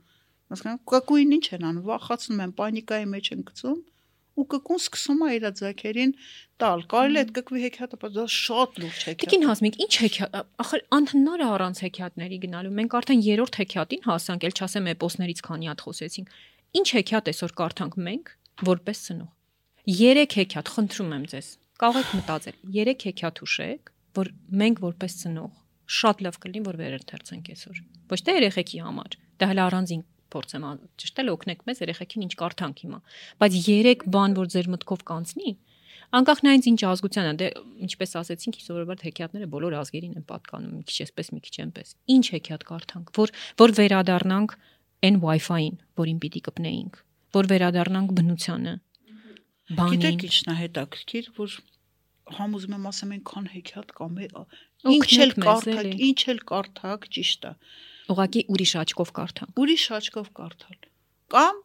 [0.53, 3.81] Հասկանա՞, կկույն ինչ են անում, վախացնում են, պանիկայի մեջ են գցում
[4.33, 6.13] ու կկուն սկսում է իր ձակերին
[6.63, 10.37] տալ։ Կարելի է այդ կկվի հեքիաթը, բայց դա շատ լուրջ հեքիաթ։ Տիկին Հասմիկ, ինչ հեքիաթ,
[10.63, 15.69] ախր անհնար է առանց հեքիաթների գնալու։ Մենք արդեն երրորդ հեքիաթին հասանք, ել չասեմ էպոսներից քանի
[15.73, 16.37] հատ խոսեցինք։
[16.73, 18.31] Ինչ հեքիաթ այսօր կարդանք մենք,
[18.73, 19.31] որպես ծնող։
[19.83, 21.47] 3 հեքիաթ, խնդրում եմ ձեզ։
[21.83, 24.29] Կարող եք մտածել, 3 հեքիաթ ուշեք, որ
[24.63, 25.51] մենք որպես ծնող
[25.93, 27.79] շատ լավ կլինի, որ վերընթերցենք այսօր։
[28.13, 30.03] Ոչ թե երեխեքի համար, դա հələ առանձին
[30.33, 32.99] փորձեմ է օգնեք մեզ երեխեքին ինչ կարդանք հիմա
[33.43, 35.53] բայց 3 բան որ ձեր մտքով կանցնի
[36.13, 37.47] անկախ նայից ինչ ազգության է դե
[37.87, 42.25] ինչպես ասեցինք սովորաբար հեքիաթները բոլոր ազգերին են պատկանում մի քիչ այսպես մի քիչ այնպես ինչ
[42.33, 44.55] հեքիաթ կարդանք որ որ վերադառնանք
[45.09, 46.99] այն Wi-Fi-ին որին պիտի կպնեինք
[47.33, 48.73] որ վերադառնանք բնությանը
[49.71, 51.53] բանին Գիտեք ինչն է հետաքրքիր, որ
[52.37, 54.17] համ ուզում եմ ասեմ այնքան հեքիաթ կամ
[54.93, 57.53] ինչ էլ կարդակ, ինչ էլ կարդակ, ճիշտ է։
[58.11, 60.79] ուղղակի ուրիշ աչքով կարդանք Ուրիշ աչքով կարդալ։
[61.33, 61.61] Կամ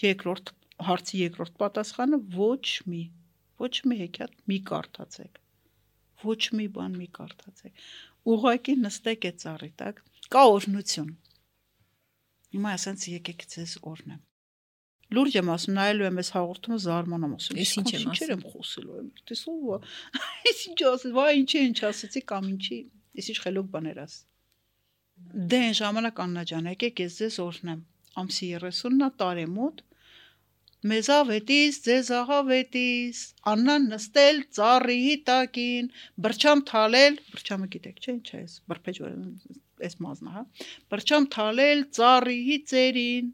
[0.00, 0.52] երկրորդ
[0.88, 3.02] հարցի երկրորդ պատասխանը ոչ մի
[3.64, 5.40] ոչ մի հեքիաթ մի կարդացեք։
[6.24, 7.84] Ոչ մի բան մի կարդացեք։
[8.34, 10.00] Ուղղակի նստեք այդ ծառի տակ,
[10.34, 11.10] կա օրնություն։
[12.54, 14.22] Հիմա ասենց եկեք ձեզ օրնեմ։
[15.14, 18.96] Լուրջ եմ ասում, նայելու եմ այս հաղորդումը զարմանամ ասում։ Ես ինչ եմ ասում։ եմ խոսելու
[19.00, 19.88] եմ։ Տեսով։
[20.48, 22.78] Ես ինչ ասել, վայ ինչի ինչ ասեցի կամ ինչի։
[23.20, 24.22] Ես ինչ խելոք բաներ ասի։
[25.34, 27.80] Դե ժամանակ Աննա ջան, եկեք ես ձեզ օրհնեմ։
[28.20, 29.82] Ամսի 30-ն է տարեմուտ։
[30.90, 33.20] Մեզ ավետիս, ձեզ աղավետիս,
[33.52, 34.98] Աննան նստել ծառի
[35.30, 35.90] տակին,
[36.26, 39.00] բրչամ թալել, բրչամը գիտեք, չէ՞, ինչ է այս, բրփեջ
[39.88, 40.44] այս մազնա, հա։
[40.94, 43.30] Բրչամ թալել ծառի ծերին։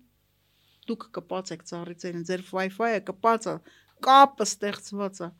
[0.91, 3.57] Դուք կպած եք ծառի ծերին, ձեր Wi-Fi-ը կպած է,
[4.09, 5.31] կապը ստեղծված է։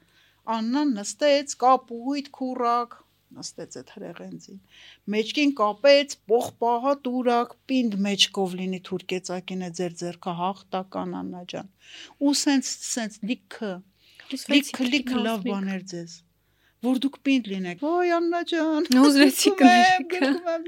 [0.61, 3.01] Աննան նստեց, կապույտ քուրակ,
[3.39, 4.61] նստեց այդ հրեղենցին։
[5.15, 11.71] Մեջքին կապեց պողպահա տուրակ, պինդ մեջքով լինի թուրքեցակին է ձեր ձերքը հաղթական Աննա ջան։
[12.27, 13.71] Ու սենց սենց լիքը,
[14.55, 16.19] լիքը լիքը լավ բաներ ձեզ
[16.85, 20.63] որ դուք պինդ լինեք։ Ոյ Աննա ջան։ Ուզվեցի եմ։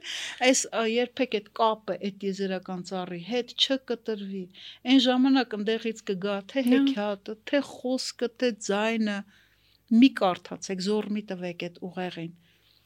[0.48, 0.60] Այս
[0.92, 4.42] երբեք այդ կապը այդ եզերական ծառի հետ չկտրվի։
[4.92, 9.16] Այն ժամանակ ընդեղից կգա թե Նա։ հեքիաթը, թե խոսքը, թե ձայնը։
[10.02, 12.32] Մի կարդացեք, զոր մի տվեք այդ ուղեղին։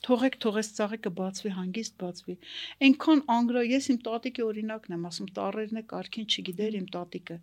[0.07, 2.38] Թողեք թողես ծաղիկը բացվի, հանգիստ բացվի։
[2.86, 7.38] Այնքան անգրա, ես իմ տատիկի օրինակն եմ ասում, տարերն է կարքին չգիտեր իմ տատիկը։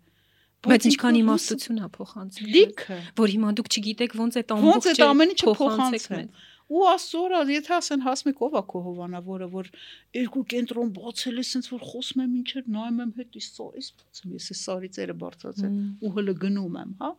[0.64, 5.06] բայց ինչքան իմաստություն է փոխանցել լիքը որ հիմա դուք չգիտեք ոնց այդ Ոնց այդ ամբողջը
[5.12, 5.54] ամեն ինչը
[6.14, 6.42] մեզ։
[6.74, 9.66] ու աստծորա եթե ասեն հասմիկ ով է քո հովանավորը որ
[10.16, 14.34] երկու կենտրոն բացել է sense որ խոսում եմ ինչեր նայում եմ հետ իս սարից բացում
[14.38, 17.10] ես այս սարիցերը բարձրացել Մմ։ ու հələ գնում եմ հա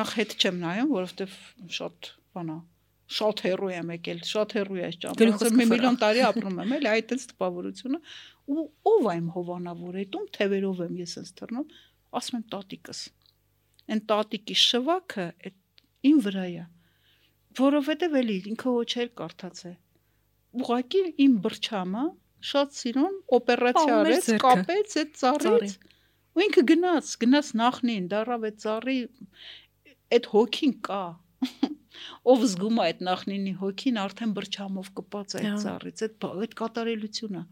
[0.00, 1.36] նախ հետ չեմ նայում որովհետև
[1.76, 2.56] շատ բանա
[3.16, 7.14] շատ հերոյ եմ եկել շատ այս Գլուխս ճամփա մի միլիոն տարի ապրում եմ էլի այդ
[7.16, 8.00] էս տպավորությունը
[8.52, 11.68] ու ով հովանավորը դու թևերով եմ ես sense թռնում
[12.20, 13.02] ասում եմ տատիկս
[13.92, 15.56] այն տատիկի շվակը այդ
[16.10, 16.66] իմ վրա է
[17.62, 19.72] որովհետև էլի ինքը ոչեր կարդացե
[20.62, 22.04] ուղղակի իմ բրչամը
[22.52, 25.76] շատ սիրուն օպերացիա արեց կապեց այդ ծառից
[26.32, 28.96] ու ինքը գնաց գնաց նախնին դարավ այդ ծառի
[30.16, 31.02] այդ հոգին կա
[32.34, 37.42] ով զգում է այդ նախնինի հոգին արդեն բրչամով կպած այդ ծառից այդ այդ կատարելությունը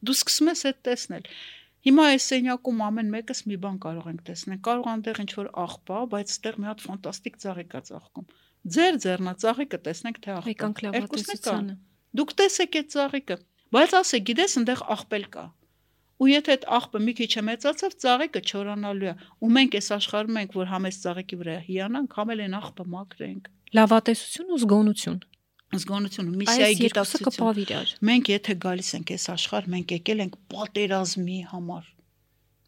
[0.00, 1.32] դու սկսում ես այդ տեսնել
[1.80, 6.00] Հիմա այս սենյակում ամեն մեկս մի բան կարող ենք տեսնել։ Կարող անտեղ ինչ որ աղբա,
[6.12, 8.26] բայց այդտեղ մի հատ ֆանտաստիկ ծաղիկ է ծաղկում։
[8.74, 11.76] Ձեր ձեռնածաղիկը տեսնենք թե աղբա։ Եկանք Երկուսն էլ կա։ լավատեսությանը։
[12.20, 13.36] Դուք տեսեք այդ ծաղիկը,
[13.76, 15.44] բայց ասեք, գիտես, այնտեղ աղբել կա։
[16.20, 20.38] Ու եթե այդ աղբը մի քիչ է մեծացավ, ծաղիկը չորանալու է։ Ու մենք այս աշխարհում
[20.40, 25.18] ենք, որ համ այս ծաղիկի վրա հիանանք, համ էլ այն աղբը մաքրենք։ Լավատեսություն ու զգոնություն։
[25.70, 30.34] Զգոնությունը, միսիայի երկուսը գիտակցություն։ կպավ իրար։ Մենք եթե գալիս ենք այս աշխարհ, մենք եկել ենք
[30.54, 31.84] պատերազմի համար։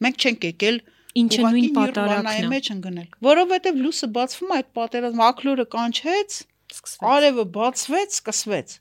[0.07, 0.79] Մենք չենք եկել
[1.23, 6.37] Ինչը նույն պատարակն է։ մեջ ընկնել։ Որովհետև լույսը բացվում է այդ պատերազմը, ակլորը կանչեց,
[6.73, 8.77] Սկսվեց։ արևը բացվեց, սկսվեց։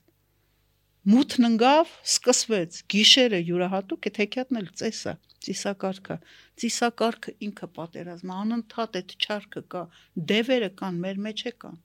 [1.12, 6.16] Մութն ընկավ, սկսվեց։ Գիշերը յուրահատուկ է թեքյատն էլ ծեսը, ծիսակարգը։
[6.62, 9.82] Ծիսակարգը ինքը պատերազմ, է, անընդհատ այդ չարքը կա,
[10.32, 11.80] դևերը կան, մեր մեջ է կան։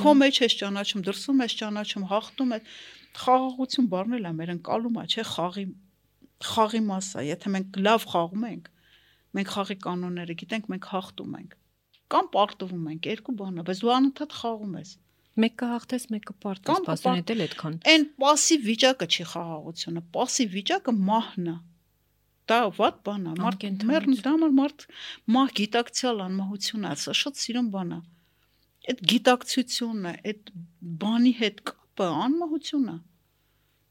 [0.00, 2.74] Քո մեջ ես ճանաչում, դրսում ես ճանաչում, հաղթում ես։
[3.20, 5.64] Խաղաղություն բառնել է մեր ընկալում է, չէ, խաղի
[6.40, 8.68] խաղի մասը, եթե մենք լավ խաղում ենք,
[9.36, 11.52] Մենք խաղի կանոնները գիտենք, մենք հաղթում ենք։
[12.10, 14.90] Կամ պարտվում ենք, երկու բան է, բայց դու անընդհատ խաղում ես։
[15.40, 20.94] Մեկը հաղթես, մեկը պարտես, Կամ բասոն էլ այդքան։ Այն пассив վիճակը չի խաղաղությունը, пассив վիճակը
[21.10, 21.56] մահն է։
[22.50, 24.86] Դա ված բան է, մարդ Անկենդանություն։ մեռն դա համար մարդ
[25.36, 28.00] մահ գիտակցիալ անմահություն է, սա շատ սիրուն բան է։
[28.85, 30.49] Այդ գիտակցությունը, այդ
[31.01, 32.97] բանի հետ կապը անմահություն է։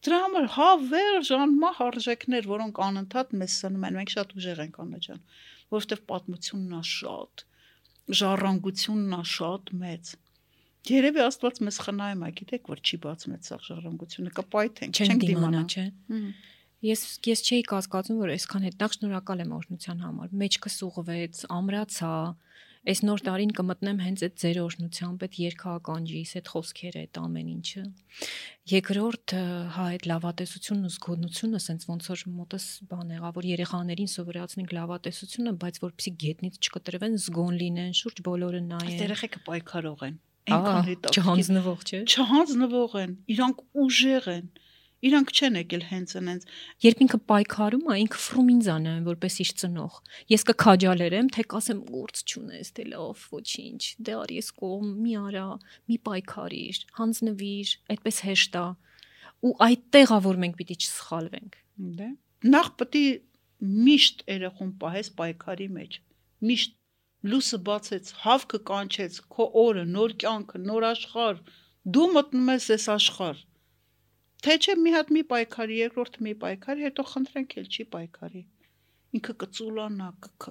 [0.05, 5.23] Դրա համար հավերժ անմահ արժեքներ, որոնք անընդհատ մեզ սնում են, մենք շատ ուժեղ ենք անաջան,
[5.75, 7.45] որովհետև պատմությունն է շատ,
[8.21, 10.13] ժառանգությունն է շատ մեծ։
[10.85, 15.63] Երևի Աստված մեզ խնայում է, գիտեք, որ չի բացում այդ սաղ ժառանգությունը, կպայթենք, Չենք դիմանա,
[15.65, 15.85] չէ։
[16.85, 22.11] Ես ես չէի կասկածում, որ այսքան հետ նախ շնորհակալ եմ օրհնության համար։ Մեջքս ուղվեց, ամրացա։
[22.85, 27.85] Այս նոր տարին կմտնեմ հենց այդ ձեր օրհնությամբ, այդ երկհականջիս, այդ խոսքերը, այդ ամեն ինչը։
[28.75, 29.35] Երկրորդ,
[29.73, 35.55] հա, այդ լավատեսությունն ու զգոնությունը, սենց ոնց որ մոտս բան եղավ, որ երեխաներին սովորացնենք լավատեսությունը,
[35.65, 41.85] բայց որպեսի գետնից չկտրվեն, զգոն լինեն, շուրջ բոլորը նայեն։ երեխեքը պայքարող են։ Այնքան հետաքրքիր չհանձնվող,
[41.89, 44.49] չէ։ չհանձնվող են, իրանք ուժեղ են։
[45.05, 46.45] Իրանք չեն եկել հենց այնց։
[46.85, 49.99] Երբ ինքը պայքարում է, ինքը ֆրումինձան է, որպես իր ծնող։
[50.33, 55.45] Ես կքաջալերեմ, թե կասեմ գործ չունես, դե լավ, ոչինչ։ Դե արի ես կողմ մի արա,
[55.93, 58.67] մի պայքարիր, հանձնվիր, այդպես հեշտ է։
[59.45, 61.59] Ու այդտեղ է որ մենք պիտի չսխալվենք։
[62.01, 62.09] Դե։
[62.55, 63.05] Նախ պետք է
[63.85, 65.99] միշտ երախուն պահես պայքարի մեջ։
[66.49, 66.73] Միշտ
[67.25, 71.39] լույսը բացեց, հավքը կանչեց, քո օրը, նոր կյանքը, նոր աշխարհ։
[71.95, 73.41] Դու մտնում ես այս աշխարհ։
[74.45, 78.43] Թե չէ մի հատ մի պայքարի, երկրորդ մի պայքարի, հետո խնդրենք էլ չի պայքարի։
[79.19, 80.49] Ինքը կծուլանա, կք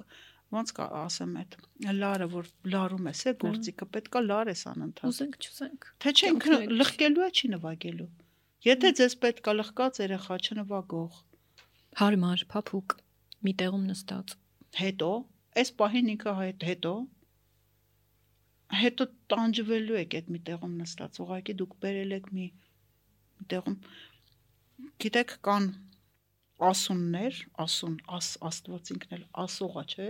[0.54, 1.54] ոնց կա ասեմ այդ
[2.00, 7.24] լարը որ լարում ես է գործիքը պետքա լարես անընդհատ Ուզենք, չուզենք։ թե չէ ինքը լղկելու
[7.24, 8.08] է չի նվագելու
[8.68, 11.18] եթե ձեզ պետքա լղկած երեխա չնվագող
[12.00, 12.94] Հարմար, փափուկ,
[13.46, 14.36] մի տեղում նստած։
[14.82, 15.10] հետո
[15.62, 16.36] այս պահին ինքը
[16.68, 16.94] հետո
[18.74, 22.46] հետո տանջվելու եք այդ մի տեղում նստած ուղղակի դուք բերել եք մի
[23.44, 23.78] մի տեղում
[25.04, 25.66] գիտեք կան
[26.64, 30.08] ասուններ ասուն աս աստված ինքն էլ ասողա չէ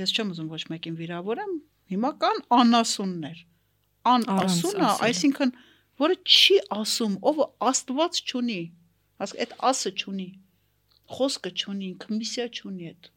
[0.00, 1.54] ես չեմ ուզում ոչ մեկին վիրավորեմ
[1.92, 3.42] հիմա կան անասուններ
[4.12, 5.52] ան Առանց ասունը ասելու։ այսինքն
[6.02, 8.60] որը չի ասում ով աստված չունի
[9.22, 10.28] հասկ այդ ասը չունի
[11.12, 13.10] խոսքը չունի ինքը միսիա չունի այդ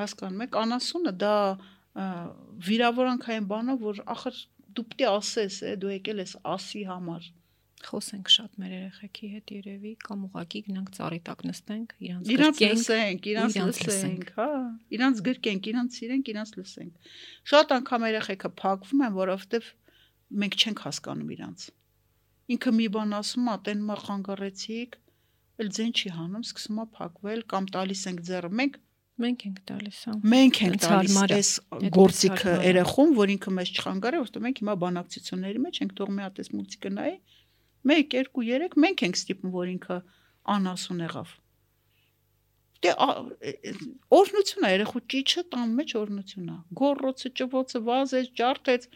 [0.00, 2.06] հասկանում եք անասունը դա ա,
[2.68, 4.40] վիրավորանքային բան է որ ախր
[4.76, 7.28] դու պետք է ասես է դու եկել ես ասի համար
[7.84, 13.58] Խոսենք շատ մեր երեխեքի հետ երևի կամ ուղակի գնանք ծառի տակ նստենք, իրանց գրկենք, իրանց
[13.60, 14.46] լսենք հա
[14.96, 17.12] իրանց գրկենք իրանց սիրենք իրանց լսենք
[17.52, 19.68] շատ անգամ երեխեքը փակվում են որովհետև
[20.40, 21.68] մենք չենք հասկանում իրանց
[22.56, 24.98] ինքը մի բան ասում է տեն մա խանգարեցիք
[25.56, 28.82] էլ ձեն չի հանում սկսում է փակվել կամ տալիս ենք ձեռը մենք
[29.16, 31.50] մենք ենք տալիս, հա։ մենք ենք տալիս այս
[31.96, 36.10] գործիքը հարմար է։ երախում, որ ինքը մեզ չխանգարի, որովհետեւ մենք հիմա բանակցությունների մեջ ենք թող
[36.16, 37.14] մի հատ այս մուլտիկը նայի
[37.86, 39.96] 1 2 3 մենք ենք ստիպում, որ ինքը
[40.56, 41.34] անասուն եղավ։
[42.86, 43.56] Դե ա- է-
[44.76, 48.88] երախու ճիչը տան մեջ օրհնություն է։ Գորրոցը, ճվոցը, վազեց, ջարդեց,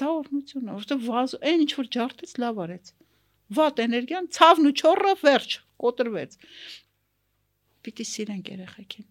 [0.00, 2.92] դա օրհնություն է, որովհետեւ վազ այն ինչ որ ջարդեց լավ արեց։
[3.60, 5.50] Վատ էներգիան ցավն ու չորը վերջ,
[5.82, 6.36] կոտրվեց։
[7.80, 9.08] Պիտի սիրենք երեխեքին։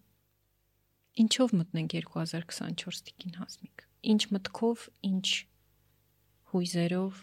[1.20, 5.26] Ինչով մտնենք 2024 տիկին հասմիկ։ Ինչ մտքով, ինչ
[6.54, 7.18] հույզերով,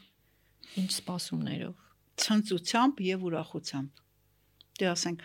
[0.82, 1.76] ինչ սպասումներով։
[2.18, 4.02] ցնծությամբ եւ ուրախությամբ։
[4.78, 5.24] Դե ասենք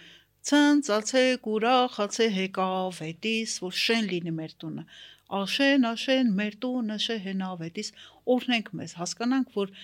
[0.49, 4.85] ցնծացեք, ուրախացե եկավ հետիս, որ շեն լինի մեր տունը։
[5.33, 7.91] Աշեն, աշեն, մեր տունը շենավ հետիս,
[8.35, 9.75] օրհնենք մեզ, հասկանանք, որ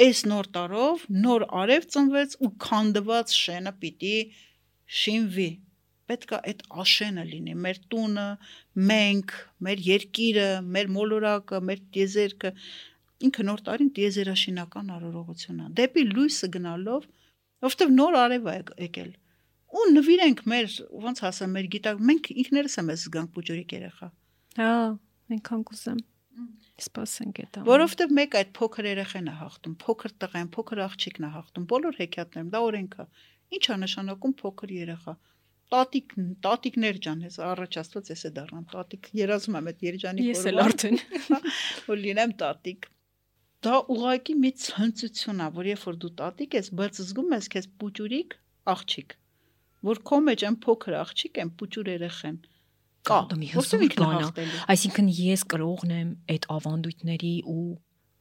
[0.00, 4.14] այս նոր տարով նոր արև ծնվեց ու քանդված շենը պիտի
[5.00, 5.50] շինվի։
[6.10, 8.28] Պետք է այդ աշենը լինի, մեր տունը,
[8.90, 9.34] մենք,
[9.66, 12.50] մեր երկիրը, մեր մոլորակը, մեր տիեզերքը,
[13.26, 17.08] ինքը նոր տարին տիեզերաշինական արարողություն է։ Դեպի լույսը գնալով,
[17.64, 19.10] որովհետև նոր արև է եկ- եկել։
[19.70, 20.68] Ու նվիրենք մեր,
[21.04, 24.08] ոնց ասեմ, մեր գիտակ, մենք ինքներս եմ ես զգանք բուջուրիկ երեխա։
[24.60, 24.70] Հա,
[25.30, 26.00] այնքան կուզեմ։
[26.80, 31.30] Սպասենք այդ ամենը։ Որովհետև մեկ այդ փոքր երեխան է հաղթում, փոքր տղեն, փոքր աղջիկն է
[31.36, 33.04] հաղթում, բոլոր հեքիաթներում դա օրենք է։
[33.50, 35.14] Ինչ է նշանակում փոքր երեխա։
[35.70, 36.14] Տատիկ,
[36.46, 40.62] տատիկներ ջան, ես առաջ աստված ես է դառնամ տատիկ։ Երազում եմ այդ Երջանի ես էլ
[40.64, 40.96] արդեն
[41.90, 42.88] որ լինեմ տատիկ։
[43.60, 47.66] Դա ուղակի մի ցնծություն է, որ երբ որ դու տատիկ ես, բայց զգում ես քեզ
[47.82, 48.36] պուճուրիկ
[48.72, 49.12] աղջիկ,
[49.90, 52.38] որ քո մեջ այն փոքր աղջիկ են պուճուր երեխեն։
[53.10, 53.18] Կա,
[53.52, 57.68] հզոր ինքն հաղթելու։ Այսինքն ես կրողն եմ այդ ավանդույթների ու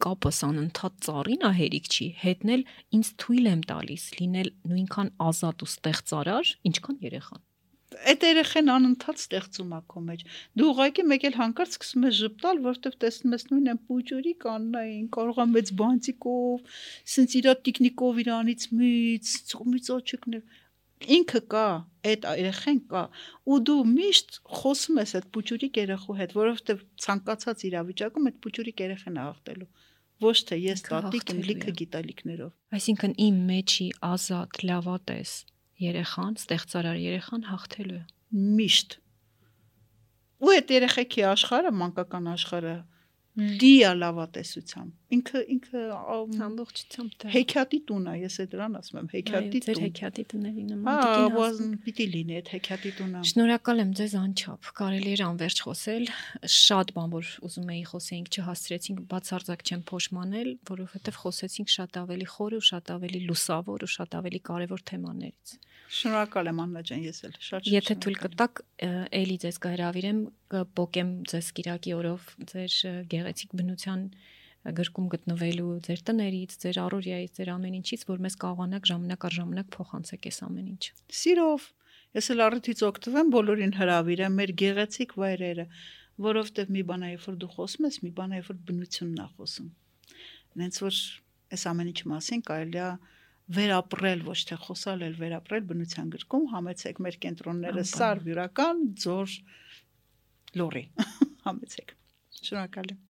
[0.04, 2.62] կապս անընդհատ ծառին է հերիք չի հետնել
[3.00, 7.42] ինձ թույլ եմ տալիս լինել նույնքան ազատ ու ստեղծարար ինչքան երեխան
[8.12, 10.24] այդ երեխեն անընդհատ ստեղծում է քո մեջ։
[10.60, 15.06] Դու ուղղակի մեկ էլ հանկարծ սկսում ես ճպտալ, որովհետև տեսնում ես նույն են պուջուրի կաննային,
[15.18, 16.80] կարող է մեծ բանտիկով,
[17.16, 20.66] սենց իր տիկնիկով իրանից մից, ծոմից օչիկներ
[21.00, 21.68] ինքը կա,
[22.12, 23.04] այդ երեխեն կա,
[23.48, 29.22] ու դու միշտ խոսում ես այդ պուջուրի երեխու հետ, որովհետև ցանկացած իրավիճակում այդ պուջուրի երեխեն
[29.24, 29.70] աղտելու
[30.20, 35.32] ոչ թե ես տատիկ եմ լիքը գիտալիքներով։ Այսինքն իմ մեջի ազատ լավատես
[35.80, 38.04] երեխան, ստեղծարար երեխան հաղթելու է։
[38.60, 38.96] Միշտ։
[40.40, 42.76] Ու այդ երեխեքի աշխարհը, մանկական աշխարհը
[43.40, 45.82] լիա լավատեսությամբ։ Ինքը ինքը
[46.46, 50.66] ամբողջությամբ դա հեքիաթի տուն է, ես այդ դրան ասում եմ, հեքիաթի տուն։ Ձեր հեքիաթի տների
[50.70, 55.24] նման տիկին հաս։ Հա, պիտի լինի այդ հեքիաթի տունը։ Շնորհակալ եմ ձեզ անչափ։ Կարելի էր
[55.30, 56.06] անverջ խոսել։
[56.60, 62.58] Շատ բան որ ուզում էի խոսեինք, չհասցրեցինք, բացարձակ չեմ փոշմանել, որովհետև խոսեցինք շատ ավելի խոր
[62.60, 65.58] ու շատ ավելի լուսավոր ու շատ ավելի կարևոր թեմաներից։
[65.90, 68.60] Շնորհակալ եմ Աննա ջան, ես էլ շատ շատ Եթե թույլ կտակ,
[69.20, 70.20] էլի ձեզ կհրավիրեմ,
[70.54, 72.78] կփոկեմ ձեզ Կիրակի օրով ձեր
[73.14, 74.06] գեղեցիկ բնության
[74.80, 79.70] գրկում գտնվելու ձեր տներից, ձեր առօրյայից, ձեր ամեն ինչից, որ մեզ կարողանաք ժամանակ առ ժամանակ
[79.76, 81.68] փոխանցեք այս ամեն ինչը։ Սիրով
[82.18, 85.66] Ես էլ առիթից օգտվեմ բոլորին հրավիրեմ մեր գեղեցիկ վայրերը,
[86.26, 89.20] որովհետև մի բան է, երբ որ դու խոսում ես, մի բան է, երբ որ բնությունն
[89.20, 89.68] է խոսում։
[90.62, 90.98] Նենց որ
[91.54, 92.90] այս ամեն ինչի մասին կարելի է
[93.60, 99.38] վերապրել, ոչ թե խոսալ, այլ վերապրել բնության գրկում, համեցեք մեր կենտրոնները սար, յուրական, ձոր,
[100.58, 100.84] լորի։
[101.46, 101.96] Համեցեք։
[102.40, 103.09] Շնորհակալ եմ։